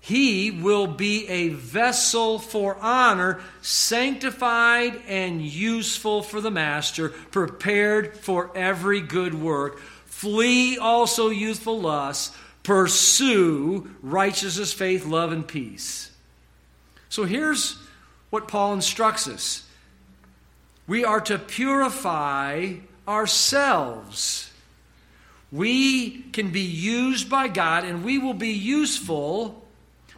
he 0.00 0.50
will 0.50 0.86
be 0.86 1.28
a 1.28 1.48
vessel 1.50 2.38
for 2.38 2.76
honor, 2.76 3.40
sanctified 3.62 5.00
and 5.06 5.42
useful 5.42 6.22
for 6.22 6.40
the 6.40 6.50
master, 6.50 7.10
prepared 7.10 8.16
for 8.16 8.50
every 8.56 9.00
good 9.00 9.34
work. 9.34 9.80
Flee 10.06 10.78
also 10.78 11.28
youthful 11.28 11.80
lusts, 11.80 12.36
pursue 12.62 13.90
righteousness, 14.02 14.72
faith, 14.72 15.04
love, 15.04 15.32
and 15.32 15.46
peace. 15.46 16.10
So 17.08 17.24
here's 17.24 17.78
what 18.30 18.48
Paul 18.48 18.74
instructs 18.74 19.28
us 19.28 19.68
we 20.86 21.04
are 21.04 21.20
to 21.22 21.38
purify 21.38 22.74
ourselves. 23.06 24.50
We 25.50 26.22
can 26.32 26.50
be 26.50 26.60
used 26.60 27.30
by 27.30 27.48
God 27.48 27.84
and 27.84 28.04
we 28.04 28.18
will 28.18 28.34
be 28.34 28.52
useful 28.52 29.67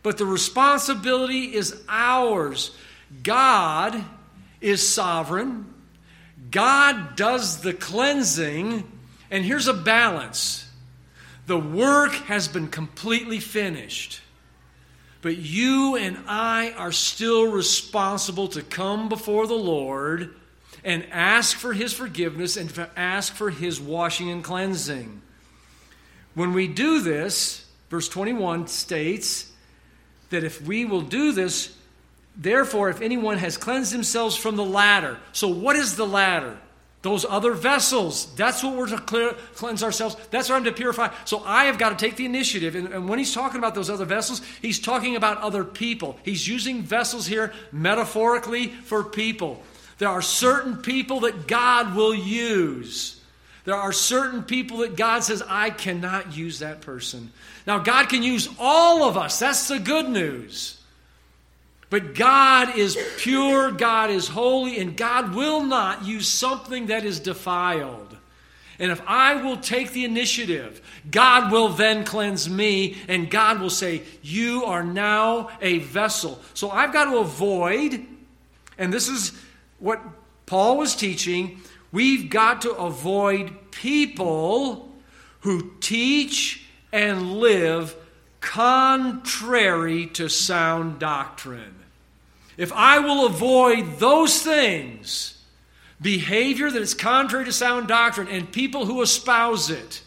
but 0.03 0.19
the 0.19 0.27
responsibility 0.27 1.55
is 1.55 1.83
ours. 1.89 2.77
God 3.23 4.05
is 4.61 4.87
sovereign, 4.89 5.67
God 6.51 7.17
does 7.17 7.61
the 7.63 7.75
cleansing, 7.75 8.91
and 9.31 9.45
here's 9.45 9.69
a 9.69 9.75
balance 9.75 10.67
the 11.47 11.59
work 11.59 12.13
has 12.13 12.47
been 12.47 12.69
completely 12.69 13.41
finished. 13.41 14.21
But 15.23 15.37
you 15.37 15.97
and 15.97 16.17
I 16.27 16.71
are 16.73 16.93
still 16.93 17.51
responsible 17.51 18.49
to 18.49 18.63
come 18.63 19.09
before 19.09 19.47
the 19.47 19.55
Lord 19.55 20.35
and 20.85 21.05
ask 21.11 21.57
for 21.57 21.73
His 21.73 21.93
forgiveness 21.93 22.57
and 22.57 22.73
ask 22.97 23.35
for 23.35 23.51
His 23.51 23.81
washing 23.81 24.31
and 24.31 24.43
cleansing. 24.43 25.21
When 26.35 26.53
we 26.53 26.69
do 26.69 27.01
this, 27.03 27.67
verse 27.91 28.09
21 28.09 28.69
states, 28.69 29.50
that 30.31 30.45
if 30.45 30.63
we 30.63 30.85
will 30.85 31.03
do 31.03 31.33
this, 31.33 31.77
therefore, 32.37 32.89
if 32.89 33.01
anyone 33.03 33.39
has 33.39 33.57
cleansed 33.57 33.93
themselves 33.93 34.37
from 34.37 34.57
the 34.57 34.65
latter. 34.65 35.19
So, 35.33 35.49
what 35.49 35.77
is 35.77 35.97
the 35.97 36.07
latter? 36.07 36.57
Those 37.03 37.25
other 37.25 37.53
vessels. 37.53 38.35
That's 38.35 38.63
what 38.63 38.77
we're 38.77 38.89
to 38.89 38.99
clear, 38.99 39.33
cleanse 39.55 39.83
ourselves. 39.83 40.17
That's 40.31 40.51
what 40.51 40.57
I'm 40.57 40.65
to 40.65 40.73
purify. 40.73 41.09
So 41.25 41.43
I 41.47 41.65
have 41.65 41.79
got 41.79 41.91
to 41.91 41.97
take 41.97 42.17
the 42.17 42.27
initiative. 42.27 42.75
And, 42.75 42.89
and 42.89 43.09
when 43.09 43.19
he's 43.19 43.33
talking 43.33 43.57
about 43.57 43.75
those 43.75 43.89
other 43.89 44.05
vessels, 44.05 44.43
he's 44.61 44.79
talking 44.79 45.17
about 45.17 45.39
other 45.39 45.65
people. 45.65 46.19
He's 46.25 46.47
using 46.47 46.83
vessels 46.83 47.27
here 47.27 47.55
metaphorically 47.73 48.67
for 48.69 49.03
people. 49.03 49.63
There 49.97 50.11
are 50.11 50.21
certain 50.21 50.77
people 50.77 51.21
that 51.21 51.47
God 51.47 51.95
will 51.95 52.15
use. 52.15 53.19
There 53.65 53.77
are 53.77 53.93
certain 53.93 54.43
people 54.43 54.79
that 54.79 54.97
God 54.97 55.25
says, 55.25 55.43
I 55.47 55.71
cannot 55.71 56.37
use 56.37 56.59
that 56.59 56.83
person. 56.83 57.33
Now, 57.67 57.79
God 57.79 58.09
can 58.09 58.23
use 58.23 58.49
all 58.59 59.05
of 59.05 59.17
us. 59.17 59.39
That's 59.39 59.69
the 59.69 59.79
good 59.79 60.09
news. 60.09 60.81
But 61.91 62.15
God 62.15 62.79
is 62.79 62.97
pure, 63.19 63.73
God 63.73 64.11
is 64.11 64.29
holy, 64.29 64.79
and 64.79 64.97
God 64.97 65.35
will 65.35 65.65
not 65.65 66.05
use 66.05 66.29
something 66.29 66.87
that 66.87 67.05
is 67.05 67.19
defiled. 67.19 68.17
And 68.79 68.91
if 68.91 69.03
I 69.07 69.43
will 69.43 69.59
take 69.59 69.91
the 69.93 70.05
initiative, 70.05 70.81
God 71.11 71.53
will 71.53 71.69
then 71.69 72.05
cleanse 72.05 72.49
me, 72.49 72.97
and 73.09 73.29
God 73.29 73.61
will 73.61 73.71
say, 73.71 74.03
You 74.23 74.65
are 74.65 74.85
now 74.85 75.51
a 75.61 75.81
vessel. 75.81 76.41
So 76.55 76.71
I've 76.71 76.93
got 76.93 77.07
to 77.07 77.19
avoid, 77.19 78.07
and 78.79 78.93
this 78.93 79.09
is 79.09 79.39
what 79.81 80.01
Paul 80.47 80.79
was 80.79 80.95
teaching, 80.95 81.61
we've 81.93 82.31
got 82.31 82.63
to 82.63 82.73
avoid 82.73 83.71
people 83.71 84.89
who 85.41 85.73
teach 85.81 86.67
and 86.93 87.35
live 87.35 87.95
contrary 88.41 90.07
to 90.07 90.29
sound 90.29 90.99
doctrine. 90.99 91.77
If 92.57 92.73
I 92.73 92.99
will 92.99 93.27
avoid 93.27 93.99
those 93.99 94.43
things, 94.43 95.43
behavior 96.01 96.71
that 96.71 96.83
is 96.83 96.95
contrary 96.95 97.45
to 97.45 97.53
sound 97.53 97.89
doctrine, 97.89 98.29
and 98.29 98.51
people 98.51 98.87
who 98.87 99.03
espouse 99.03 99.71
it, 99.71 100.03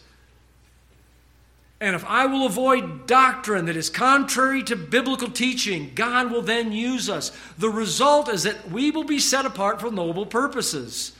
and 1.80 1.94
if 1.94 2.04
I 2.06 2.26
will 2.26 2.46
avoid 2.46 3.06
doctrine 3.06 3.66
that 3.66 3.76
is 3.76 3.90
contrary 3.90 4.62
to 4.64 4.76
biblical 4.76 5.28
teaching, 5.28 5.92
God 5.94 6.30
will 6.30 6.40
then 6.40 6.72
use 6.72 7.10
us. 7.10 7.30
The 7.58 7.68
result 7.68 8.28
is 8.28 8.44
that 8.44 8.70
we 8.70 8.90
will 8.90 9.04
be 9.04 9.18
set 9.18 9.44
apart 9.44 9.80
for 9.80 9.90
noble 9.90 10.24
purposes. 10.24 11.12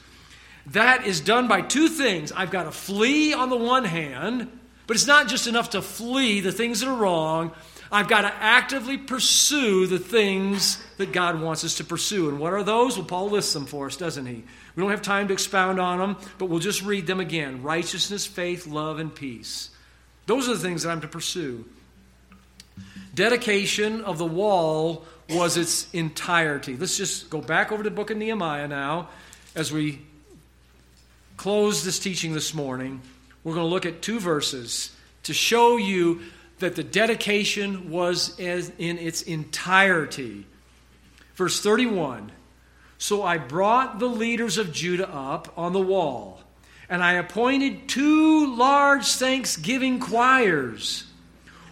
That 0.67 1.07
is 1.07 1.21
done 1.21 1.49
by 1.49 1.61
two 1.61 1.89
things. 1.89 2.33
I've 2.33 2.51
got 2.51 2.65
to 2.65 2.71
flee 2.71 3.35
on 3.35 3.51
the 3.51 3.57
one 3.57 3.85
hand 3.85 4.51
but 4.87 4.97
it's 4.97 5.07
not 5.07 5.29
just 5.29 5.47
enough 5.47 5.71
to 5.71 5.83
flee 5.83 6.41
the 6.41 6.53
things 6.53 6.81
that 6.81 6.89
are 6.89 6.97
wrong. 6.97 7.53
I've 7.91 8.09
got 8.09 8.23
to 8.23 8.33
actively 8.41 8.99
pursue 8.99 9.87
the 9.87 9.99
things 9.99 10.83
that 10.97 11.13
God 11.13 11.41
wants 11.41 11.65
us 11.65 11.77
to 11.77 11.85
pursue. 11.85 12.29
And 12.29 12.41
what 12.41 12.53
are 12.53 12.63
those? 12.63 12.97
Well, 12.97 13.07
Paul 13.07 13.31
lists 13.31 13.53
them 13.53 13.67
for 13.67 13.87
us, 13.87 13.97
doesn't 13.97 14.27
he? 14.27 14.43
We 14.75 14.81
don't 14.81 14.91
have 14.91 15.03
time 15.03 15.29
to 15.29 15.33
expound 15.33 15.79
on 15.79 15.99
them, 15.99 16.17
but 16.39 16.47
we'll 16.47 16.59
just 16.59 16.83
read 16.83 17.07
them 17.07 17.21
again 17.21 17.63
righteousness, 17.63 18.27
faith, 18.27 18.67
love, 18.67 18.99
and 18.99 19.15
peace. 19.15 19.71
Those 20.27 20.49
are 20.49 20.55
the 20.55 20.61
things 20.61 20.83
that 20.83 20.91
I'm 20.91 21.01
to 21.03 21.09
pursue. 21.09 21.65
Dedication 23.15 24.01
of 24.01 24.19
the 24.19 24.27
wall 24.27 25.05
was 25.31 25.57
its 25.57 25.93
entirety. 25.93 26.77
Let's 26.77 26.97
just 26.97 27.31
go 27.31 27.41
back 27.41 27.71
over 27.71 27.83
to 27.83 27.91
the 27.91 27.95
book 27.95 28.11
of 28.11 28.17
Nehemiah 28.17 28.67
now 28.67 29.09
as 29.55 29.73
we 29.73 30.01
close 31.37 31.85
this 31.85 31.99
teaching 31.99 32.33
this 32.33 32.55
morning 32.55 33.01
we're 33.45 33.55
going 33.55 33.67
to 33.67 33.71
look 33.71 33.87
at 33.87 34.03
two 34.03 34.19
verses 34.19 34.91
to 35.25 35.35
show 35.35 35.77
you 35.77 36.21
that 36.59 36.77
the 36.77 36.83
dedication 36.83 37.91
was 37.91 38.39
in 38.39 38.99
its 38.99 39.23
entirety. 39.23 40.47
Verse 41.35 41.61
31 41.61 42.33
So 42.99 43.23
I 43.23 43.39
brought 43.39 43.99
the 43.99 44.09
leaders 44.09 44.57
of 44.57 44.73
Judah 44.73 45.09
up 45.13 45.53
on 45.57 45.73
the 45.73 45.81
wall, 45.81 46.41
and 46.89 47.03
I 47.03 47.15
appointed 47.15 47.89
two 47.89 48.55
large 48.57 49.07
thanksgiving 49.07 50.01
choirs. 50.01 51.07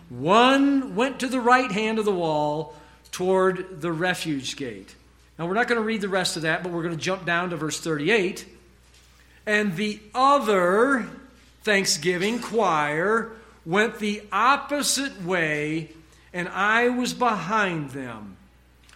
One 0.09 0.95
went 0.95 1.21
to 1.21 1.27
the 1.27 1.41
right 1.41 1.73
hand 1.73 1.99
of 1.99 2.05
the 2.05 2.13
wall 2.13 2.75
toward 3.13 3.81
the 3.81 3.93
refuge 3.93 4.57
gate. 4.57 4.95
Now, 5.39 5.47
we're 5.47 5.55
not 5.55 5.69
going 5.69 5.81
to 5.81 5.87
read 5.87 6.03
the 6.03 6.09
rest 6.09 6.37
of 6.37 6.43
that, 6.43 6.63
but 6.63 6.71
we're 6.71 6.83
going 6.83 6.97
to 6.97 7.03
jump 7.03 7.25
down 7.25 7.51
to 7.51 7.57
verse 7.57 7.81
38. 7.81 8.45
And 9.47 9.75
the 9.75 10.01
other 10.15 11.09
Thanksgiving 11.63 12.41
choir 12.41 13.33
went 13.65 13.99
the 13.99 14.23
opposite 14.33 15.23
way, 15.23 15.91
and 16.33 16.49
I 16.49 16.89
was 16.89 17.15
behind 17.15 17.91
them, 17.91 18.37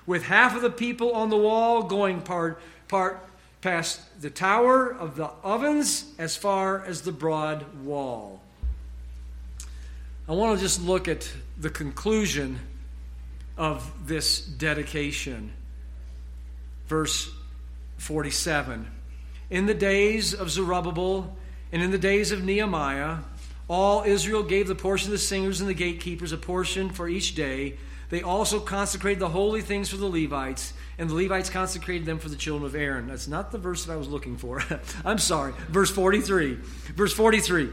with 0.06 0.24
half 0.24 0.56
of 0.56 0.62
the 0.62 0.70
people 0.70 1.12
on 1.12 1.30
the 1.30 1.36
wall 1.36 1.84
going 1.84 2.22
part, 2.22 2.60
part 2.88 3.24
past 3.60 4.20
the 4.20 4.30
tower 4.30 4.88
of 4.88 5.16
the 5.16 5.30
ovens 5.42 6.12
as 6.18 6.36
far 6.36 6.84
as 6.84 7.02
the 7.02 7.12
broad 7.12 7.64
wall. 7.84 8.40
I 10.28 10.32
want 10.32 10.58
to 10.58 10.62
just 10.62 10.82
look 10.82 11.06
at 11.06 11.30
the 11.58 11.70
conclusion 11.70 12.58
of 13.56 14.08
this 14.08 14.40
dedication. 14.40 15.52
Verse 16.88 17.30
47. 17.98 18.90
In 19.50 19.66
the 19.66 19.74
days 19.74 20.34
of 20.34 20.50
Zerubbabel, 20.50 21.36
and 21.76 21.82
in 21.82 21.90
the 21.90 21.98
days 21.98 22.32
of 22.32 22.42
Nehemiah, 22.42 23.18
all 23.68 24.02
Israel 24.04 24.42
gave 24.42 24.66
the 24.66 24.74
portion 24.74 25.08
of 25.08 25.12
the 25.12 25.18
singers 25.18 25.60
and 25.60 25.68
the 25.68 25.74
gatekeepers 25.74 26.32
a 26.32 26.38
portion 26.38 26.88
for 26.88 27.06
each 27.06 27.34
day. 27.34 27.76
They 28.08 28.22
also 28.22 28.60
consecrated 28.60 29.18
the 29.18 29.28
holy 29.28 29.60
things 29.60 29.90
for 29.90 29.98
the 29.98 30.08
Levites, 30.08 30.72
and 30.96 31.10
the 31.10 31.14
Levites 31.14 31.50
consecrated 31.50 32.06
them 32.06 32.18
for 32.18 32.30
the 32.30 32.36
children 32.36 32.64
of 32.64 32.74
Aaron. 32.74 33.08
That's 33.08 33.28
not 33.28 33.52
the 33.52 33.58
verse 33.58 33.84
that 33.84 33.92
I 33.92 33.96
was 33.96 34.08
looking 34.08 34.38
for. 34.38 34.62
I'm 35.04 35.18
sorry. 35.18 35.52
Verse 35.68 35.90
43. 35.90 36.54
Verse 36.94 37.12
43. 37.12 37.68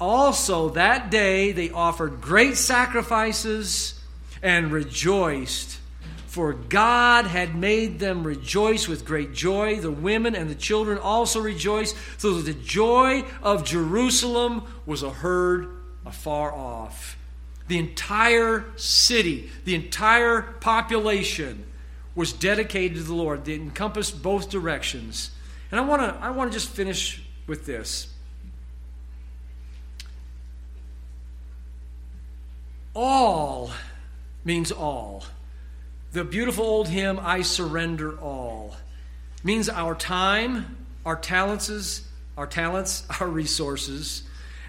Also, 0.00 0.68
that 0.68 1.10
day 1.10 1.50
they 1.50 1.70
offered 1.70 2.20
great 2.20 2.56
sacrifices 2.56 4.00
and 4.44 4.70
rejoiced 4.70 5.80
for 6.32 6.54
God 6.54 7.26
had 7.26 7.54
made 7.54 7.98
them 7.98 8.26
rejoice 8.26 8.88
with 8.88 9.04
great 9.04 9.34
joy. 9.34 9.78
The 9.80 9.90
women 9.90 10.34
and 10.34 10.48
the 10.48 10.54
children 10.54 10.96
also 10.96 11.40
rejoiced, 11.40 11.94
so 12.16 12.32
that 12.32 12.50
the 12.50 12.58
joy 12.58 13.26
of 13.42 13.66
Jerusalem 13.66 14.62
was 14.86 15.02
a 15.02 15.10
heard 15.10 15.68
afar 16.06 16.50
off. 16.50 17.18
The 17.68 17.76
entire 17.76 18.64
city, 18.76 19.50
the 19.66 19.74
entire 19.74 20.40
population 20.40 21.66
was 22.14 22.32
dedicated 22.32 22.96
to 22.96 23.02
the 23.02 23.14
Lord. 23.14 23.44
They 23.44 23.56
encompassed 23.56 24.22
both 24.22 24.48
directions. 24.48 25.32
And 25.70 25.78
I 25.78 25.84
want 25.84 26.00
to 26.00 26.18
I 26.18 26.30
want 26.30 26.50
to 26.50 26.58
just 26.58 26.70
finish 26.70 27.22
with 27.46 27.66
this. 27.66 28.08
All 32.94 33.70
means 34.46 34.72
all. 34.72 35.24
The 36.12 36.24
beautiful 36.24 36.66
old 36.66 36.88
hymn, 36.88 37.18
I 37.22 37.40
Surrender 37.40 38.18
All, 38.20 38.76
means 39.42 39.70
our 39.70 39.94
time, 39.94 40.76
our 41.06 41.16
talents, 41.16 42.06
our 42.36 42.46
talents, 42.46 43.06
our 43.20 43.26
resources. 43.26 44.22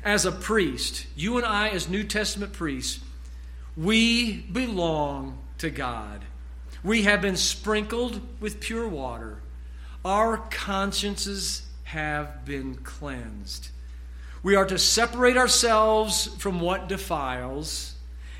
As 0.05 0.25
a 0.25 0.31
priest, 0.31 1.05
you 1.17 1.35
and 1.35 1.45
I, 1.45 1.67
as 1.67 1.89
New 1.89 2.05
Testament 2.05 2.53
priests, 2.53 3.01
We 3.75 4.37
belong 4.37 5.37
to 5.57 5.69
God. 5.69 6.23
We 6.81 7.03
have 7.03 7.21
been 7.21 7.35
sprinkled 7.35 8.21
with 8.39 8.61
pure 8.61 8.87
water. 8.87 9.39
Our 10.05 10.37
consciences 10.37 11.63
have 11.85 12.45
been 12.45 12.75
cleansed. 12.75 13.69
We 14.43 14.55
are 14.55 14.65
to 14.67 14.77
separate 14.77 15.35
ourselves 15.35 16.27
from 16.37 16.61
what 16.61 16.87
defiles, 16.87 17.95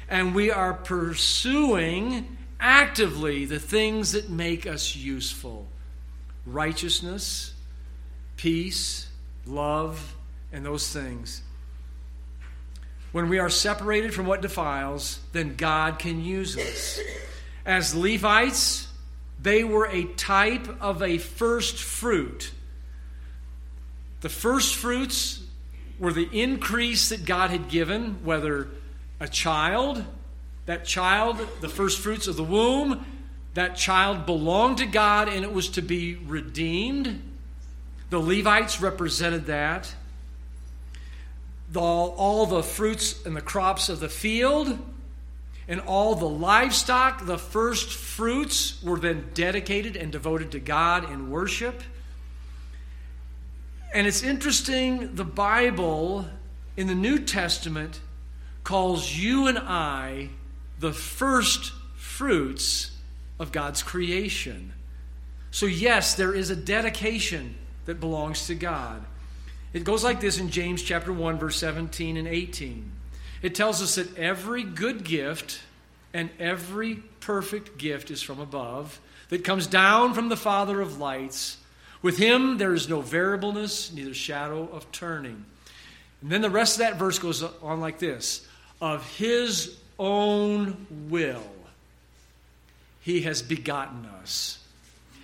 and 0.07 0.33
we 0.33 0.51
are 0.51 0.73
pursuing 0.73 2.37
actively 2.64 3.45
the 3.45 3.59
things 3.59 4.14
that 4.14 4.30
make 4.30 4.66
us 4.66 4.95
useful 4.95 5.68
righteousness, 6.45 7.53
peace, 8.38 9.07
love, 9.45 10.16
and 10.51 10.66
those 10.66 10.91
things. 10.91 11.41
When 13.11 13.30
we 13.30 13.39
are 13.39 13.49
separated 13.49 14.14
from 14.14 14.26
what 14.26 14.41
defiles, 14.41 15.20
then 15.34 15.55
God 15.55 15.99
can 15.99 16.24
use 16.24 16.57
us. 16.57 16.99
As 17.66 17.93
Levites, 17.95 18.88
they 19.39 19.64
were 19.64 19.88
a 19.88 20.05
type 20.16 20.68
of 20.82 21.01
a 21.03 21.18
first 21.18 21.78
fruit. 21.78 22.51
The 24.22 24.30
first 24.30 24.76
fruits 24.76 25.43
were 25.99 26.11
the 26.11 26.30
increase 26.32 27.09
that 27.09 27.26
God 27.26 27.51
had 27.51 27.70
given, 27.70 28.24
whether 28.26 28.70
a 29.20 29.28
child, 29.28 30.03
that 30.66 30.86
child, 30.86 31.39
the 31.61 31.70
first 31.70 31.99
fruits 31.99 32.28
of 32.28 32.36
the 32.36 32.43
womb, 32.43 33.05
that 33.53 33.76
child 33.76 34.26
belonged 34.26 34.78
to 34.78 34.86
God 34.86 35.28
and 35.28 35.43
it 35.43 35.53
was 35.53 35.70
to 35.70 35.82
be 35.82 36.16
redeemed. 36.16 37.22
The 38.09 38.20
Levites 38.20 38.82
represented 38.82 39.45
that. 39.47 39.93
The, 41.72 41.80
all 41.80 42.45
the 42.45 42.64
fruits 42.64 43.26
and 43.26 43.36
the 43.36 43.41
crops 43.41 43.89
of 43.89 43.99
the 43.99 44.09
field 44.09 44.78
and 45.68 45.80
all 45.82 46.16
the 46.16 46.28
livestock, 46.28 47.26
the 47.26 47.38
first 47.38 47.91
fruits, 47.91 48.82
were 48.84 48.99
then 48.99 49.30
dedicated 49.34 49.95
and 49.95 50.11
devoted 50.11 50.51
to 50.51 50.59
God 50.59 51.09
in 51.11 51.30
worship. 51.30 51.82
And 53.93 54.07
it's 54.07 54.24
interesting, 54.24 55.16
the 55.16 55.24
Bible 55.24 56.26
in 56.76 56.88
the 56.88 56.95
New 56.95 57.20
Testament 57.20 57.99
calls 58.64 59.16
you 59.16 59.47
and 59.47 59.57
I 59.57 60.30
the 60.84 60.91
first 60.91 61.71
fruits 61.95 62.91
of 63.39 63.53
God's 63.53 63.81
creation. 63.81 64.73
So, 65.49 65.65
yes, 65.65 66.15
there 66.15 66.36
is 66.36 66.49
a 66.49 66.57
dedication 66.57 67.55
that 67.86 68.01
belongs 68.01 68.47
to 68.47 68.55
God. 68.55 69.01
It 69.71 69.86
goes 69.86 70.03
like 70.03 70.19
this 70.19 70.39
in 70.39 70.49
James 70.49 70.84
chapter 70.84 71.13
1 71.13 71.39
verse 71.39 71.55
17 71.55 72.17
and 72.17 72.27
18. 72.27 72.91
It 73.41 73.55
tells 73.55 73.81
us 73.81 73.95
that 73.95 74.17
every 74.17 74.63
good 74.63 75.05
gift 75.05 75.61
and 76.13 76.29
every 76.38 76.95
perfect 77.21 77.77
gift 77.77 78.11
is 78.11 78.21
from 78.21 78.41
above 78.41 78.99
that 79.29 79.45
comes 79.45 79.67
down 79.67 80.13
from 80.13 80.27
the 80.27 80.36
Father 80.36 80.81
of 80.81 80.99
lights 80.99 81.59
with 82.01 82.17
him 82.17 82.57
there 82.57 82.73
is 82.73 82.89
no 82.89 82.99
variableness, 82.99 83.93
neither 83.93 84.13
shadow 84.13 84.67
of 84.69 84.91
turning. 84.91 85.45
And 86.21 86.29
then 86.29 86.41
the 86.41 86.49
rest 86.49 86.75
of 86.75 86.79
that 86.79 86.99
verse 86.99 87.19
goes 87.19 87.41
on 87.41 87.79
like 87.79 87.99
this 87.99 88.45
Of 88.81 89.09
his 89.15 89.77
own 89.99 90.87
will, 91.09 91.43
he 93.01 93.21
has 93.21 93.41
begotten 93.41 94.05
us. 94.21 94.59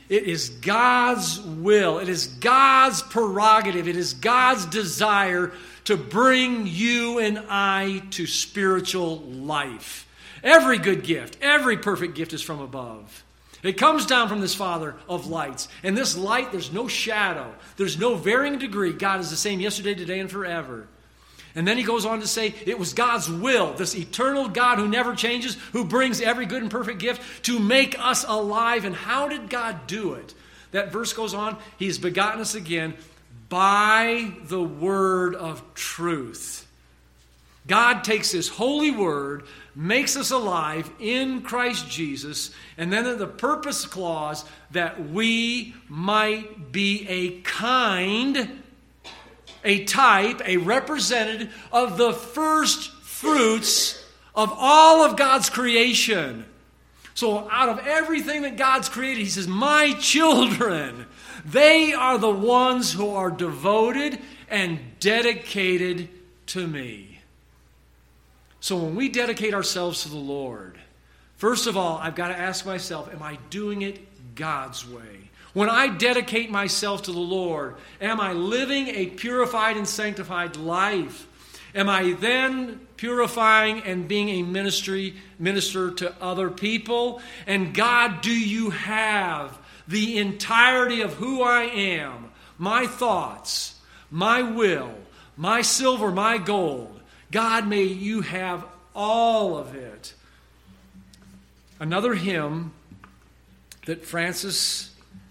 It 0.09 0.24
is 0.24 0.49
God's 0.49 1.39
will, 1.39 1.99
it 1.99 2.09
is 2.09 2.28
God's 2.28 3.01
prerogative, 3.03 3.88
it 3.88 3.95
is 3.95 4.13
God's 4.13 4.65
desire 4.65 5.51
to 5.86 5.97
bring 5.97 6.65
you 6.65 7.20
and 7.20 7.45
I 7.49 8.03
to 8.11 8.26
spiritual 8.26 9.17
life. 9.20 10.07
Every 10.43 10.78
good 10.78 11.03
gift, 11.03 11.38
every 11.41 11.78
perfect 11.78 12.15
gift 12.15 12.34
is 12.34 12.41
from 12.41 12.59
above. 12.59 13.24
It 13.61 13.74
comes 13.74 14.05
down 14.05 14.30
from 14.30 14.39
this 14.39 14.55
Father 14.55 14.95
of 15.07 15.28
lights. 15.28 15.67
And 15.84 15.97
this 15.97 16.17
light, 16.17 16.51
there's 16.51 16.72
no 16.72 16.88
shadow, 16.88 17.53
there's 17.78 17.99
no 17.99 18.15
varying 18.15 18.57
degree. 18.57 18.93
God 18.93 19.20
is 19.20 19.30
the 19.30 19.36
same 19.36 19.59
yesterday, 19.59 19.93
today, 19.93 20.20
and 20.20 20.32
forever. 20.32 20.88
And 21.60 21.68
then 21.68 21.78
he 21.78 21.84
goes 21.84 22.05
on 22.05 22.22
to 22.22 22.28
say, 22.28 22.55
it 22.66 22.80
was 22.80 22.93
God's 22.93 23.30
will, 23.30 23.74
this 23.74 23.93
eternal 23.93 24.47
God 24.47 24.78
who 24.78 24.88
never 24.88 25.14
changes, 25.14 25.55
who 25.74 25.84
brings 25.84 26.22
every 26.22 26.45
good 26.45 26.62
and 26.62 26.72
perfect 26.72 26.99
gift 26.99 27.43
to 27.47 27.60
make 27.60 27.99
us 27.99 28.24
alive. 28.26 28.86
And 28.86 28.95
how 28.95 29.28
did 29.28 29.49
God 29.49 29.86
do 29.86 30.14
it? 30.14 30.34
That 30.72 30.93
verse 30.93 31.12
goes 31.12 31.34
on, 31.34 31.57
He's 31.78 31.97
begotten 31.97 32.39
us 32.39 32.55
again 32.55 32.93
by 33.49 34.32
the 34.43 34.64
word 34.64 35.36
of 35.36 35.62
truth. 35.74 36.66
God 37.68 38.05
takes 38.05 38.32
His 38.32 38.47
holy 38.47 38.91
word, 38.91 39.43
makes 39.76 40.16
us 40.16 40.32
alive 40.32 40.89
in 40.97 41.41
Christ 41.41 41.89
Jesus, 41.89 42.51
and 42.78 42.93
then 42.93 43.18
the 43.18 43.28
purpose 43.28 43.86
clause 43.86 44.45
that 44.72 45.10
we 45.10 45.74
might 45.89 46.72
be 46.72 47.05
a 47.10 47.41
kind, 47.41 48.64
a 49.64 49.84
type, 49.86 50.41
a 50.45 50.57
representative 50.57 51.53
of 51.72 51.97
the 51.97 52.14
first 52.14 52.91
fruits 53.03 54.03
of 54.36 54.53
all 54.55 55.03
of 55.03 55.18
God's 55.18 55.49
creation. 55.49 56.45
So, 57.14 57.49
out 57.51 57.70
of 57.70 57.86
everything 57.86 58.43
that 58.43 58.55
God's 58.55 58.88
created, 58.88 59.24
He 59.24 59.30
says, 59.30 59.47
My 59.47 59.93
children, 59.99 61.05
they 61.45 61.93
are 61.93 62.18
the 62.18 62.30
ones 62.30 62.93
who 62.93 63.10
are 63.10 63.32
devoted 63.32 64.20
and 64.49 64.80
dedicated 64.99 66.10
to 66.47 66.66
me. 66.66 67.20
So 68.60 68.78
when 68.78 68.95
we 68.95 69.10
dedicate 69.10 69.53
ourselves 69.53 70.03
to 70.03 70.10
the 70.10 70.18
Lord, 70.18 70.78
first 71.38 71.68
of 71.68 71.78
all, 71.78 71.97
I've 71.97 72.16
got 72.16 72.30
to 72.30 72.38
ask 72.38 72.66
myself, 72.66 73.14
am 73.14 73.24
I 73.24 73.38
doing 73.49 73.82
it 73.84 74.36
God's 74.36 74.88
way? 74.88 75.28
When 75.54 75.70
I 75.70 75.88
dedicate 75.88 76.52
myself 76.52 77.04
to 77.04 77.12
the 77.12 77.20
Lord, 77.20 77.76
am 78.00 78.20
I 78.20 78.34
living 78.34 78.88
a 78.88 79.08
purified 79.08 79.78
and 79.78 79.88
sanctified 79.88 80.56
life? 80.56 81.28
Am 81.74 81.89
I 81.89 82.14
then 82.14 82.82
purifying 82.97 83.82
and 83.82 84.08
being 84.08 84.30
a 84.30 84.43
ministry 84.43 85.16
minister 85.38 85.91
to 85.91 86.14
other 86.22 86.50
people? 86.50 87.22
And 87.47 87.74
God, 87.74 88.22
do 88.22 88.32
you 88.32 88.72
have 88.72 89.58
the 89.89 90.20
entirety 90.20 91.02
of 91.02 91.14
who 91.14 91.41
I 91.41 91.64
am, 91.64 92.32
my 92.60 92.86
thoughts, 92.86 93.76
my 94.12 94.43
will, 94.43 94.93
my 95.36 95.64
silver, 95.64 96.12
my 96.12 96.38
gold, 96.38 97.00
God, 97.32 97.68
may 97.68 97.84
you 97.84 98.22
have 98.22 98.66
all 98.93 99.58
of 99.58 99.74
it. 99.76 100.14
Another 101.80 102.14
hymn 102.14 102.74
that 103.86 104.06
Frances 104.06 104.89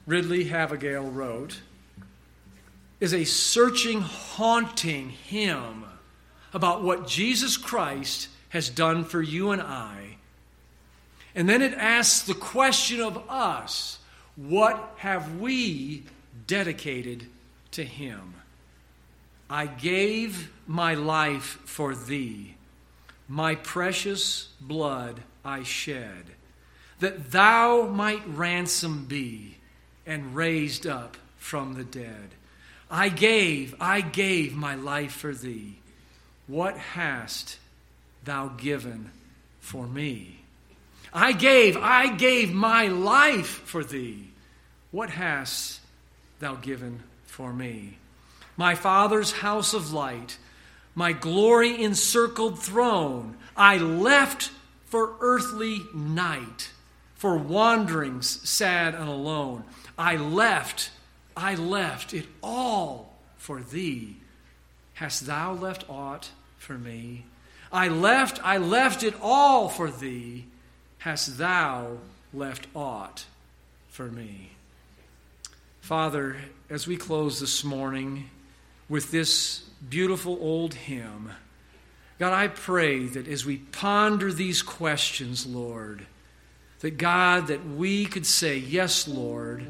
Ridley 0.08 0.46
Havergal 0.46 1.14
wrote 1.14 1.60
is 2.98 3.12
a 3.12 3.24
searching, 3.24 4.00
haunting 4.00 5.10
hymn 5.10 5.84
about 6.54 6.82
what 6.82 7.06
Jesus 7.06 7.58
Christ 7.58 8.28
has 8.48 8.70
done 8.70 9.04
for 9.04 9.20
you 9.20 9.50
and 9.50 9.60
I. 9.60 10.16
And 11.34 11.46
then 11.46 11.60
it 11.60 11.74
asks 11.74 12.22
the 12.22 12.32
question 12.32 13.02
of 13.02 13.22
us 13.28 13.98
what 14.34 14.94
have 14.96 15.38
we 15.40 16.04
dedicated 16.46 17.26
to 17.72 17.84
Him? 17.84 18.32
I 19.50 19.66
gave 19.66 20.50
my 20.66 20.94
life 20.94 21.60
for 21.66 21.94
thee, 21.94 22.54
my 23.28 23.56
precious 23.56 24.48
blood 24.58 25.20
I 25.44 25.64
shed, 25.64 26.24
that 27.00 27.30
thou 27.30 27.82
might 27.82 28.22
ransom 28.26 29.04
be 29.04 29.57
and 30.08 30.34
raised 30.34 30.88
up 30.88 31.16
from 31.36 31.74
the 31.74 31.84
dead. 31.84 32.30
I 32.90 33.08
gave, 33.10 33.76
I 33.80 34.00
gave 34.00 34.56
my 34.56 34.74
life 34.74 35.12
for 35.12 35.32
thee. 35.32 35.78
What 36.48 36.76
hast 36.76 37.58
thou 38.24 38.48
given 38.48 39.12
for 39.60 39.86
me? 39.86 40.40
I 41.12 41.30
gave, 41.30 41.76
I 41.76 42.16
gave 42.16 42.52
my 42.52 42.88
life 42.88 43.46
for 43.46 43.84
thee. 43.84 44.30
What 44.90 45.10
hast 45.10 45.78
thou 46.40 46.56
given 46.56 47.04
for 47.26 47.52
me? 47.52 47.98
my 48.58 48.74
Father's 48.74 49.30
house 49.30 49.72
of 49.72 49.92
light, 49.92 50.36
my 50.94 51.12
glory 51.12 51.80
encircled 51.82 52.58
throne, 52.58 53.36
I 53.56 53.78
left 53.78 54.50
for 54.86 55.14
earthly 55.20 55.82
night, 55.94 56.70
for 57.14 57.38
wanderings 57.38 58.48
sad 58.48 58.94
and 58.94 59.08
alone. 59.08 59.62
I 59.98 60.16
left, 60.16 60.90
I 61.36 61.54
left 61.56 62.14
it 62.14 62.26
all 62.42 63.14
for 63.36 63.60
thee. 63.60 64.16
Hast 64.94 65.26
thou 65.26 65.52
left 65.52 65.84
aught 65.88 66.30
for 66.58 66.78
me? 66.78 67.24
I 67.72 67.88
left, 67.88 68.40
I 68.44 68.58
left 68.58 69.02
it 69.02 69.14
all 69.20 69.68
for 69.68 69.90
thee. 69.90 70.46
Hast 70.98 71.38
thou 71.38 71.98
left 72.32 72.66
aught 72.74 73.26
for 73.88 74.06
me? 74.06 74.52
Father, 75.80 76.36
as 76.70 76.86
we 76.86 76.96
close 76.96 77.40
this 77.40 77.64
morning, 77.64 78.30
with 78.88 79.10
this 79.10 79.60
beautiful 79.88 80.38
old 80.40 80.74
hymn. 80.74 81.30
God, 82.18 82.32
I 82.32 82.48
pray 82.48 83.06
that 83.06 83.28
as 83.28 83.44
we 83.44 83.58
ponder 83.58 84.32
these 84.32 84.62
questions, 84.62 85.46
Lord, 85.46 86.06
that 86.80 86.96
God, 86.96 87.48
that 87.48 87.66
we 87.66 88.06
could 88.06 88.26
say, 88.26 88.58
Yes, 88.58 89.08
Lord, 89.08 89.66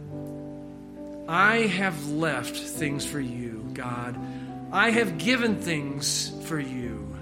I 1.28 1.59
have 1.59 2.11
left 2.11 2.56
things 2.56 3.04
for 3.04 3.20
you, 3.20 3.70
God. 3.74 4.18
I 4.72 4.90
have 4.90 5.18
given 5.18 5.61
things 5.61 6.32
for 6.44 6.59
you. 6.59 7.16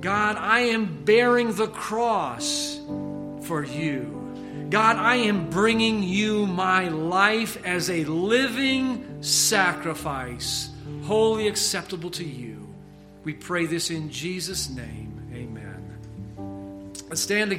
God, 0.00 0.36
I 0.36 0.60
am 0.60 1.04
bearing 1.04 1.54
the 1.54 1.66
cross 1.66 2.78
for 3.42 3.64
you. 3.64 4.14
God, 4.70 4.96
I 4.96 5.16
am 5.16 5.48
bringing 5.48 6.02
you 6.02 6.46
my 6.46 6.88
life 6.88 7.64
as 7.64 7.88
a 7.88 8.04
living 8.04 9.22
sacrifice, 9.22 10.68
wholly 11.04 11.48
acceptable 11.48 12.10
to 12.10 12.24
you. 12.24 12.68
We 13.24 13.32
pray 13.32 13.66
this 13.66 13.90
in 13.90 14.10
Jesus' 14.10 14.68
name. 14.68 15.30
Amen. 15.32 16.92
Let's 17.08 17.22
stand 17.22 17.52
again. 17.52 17.56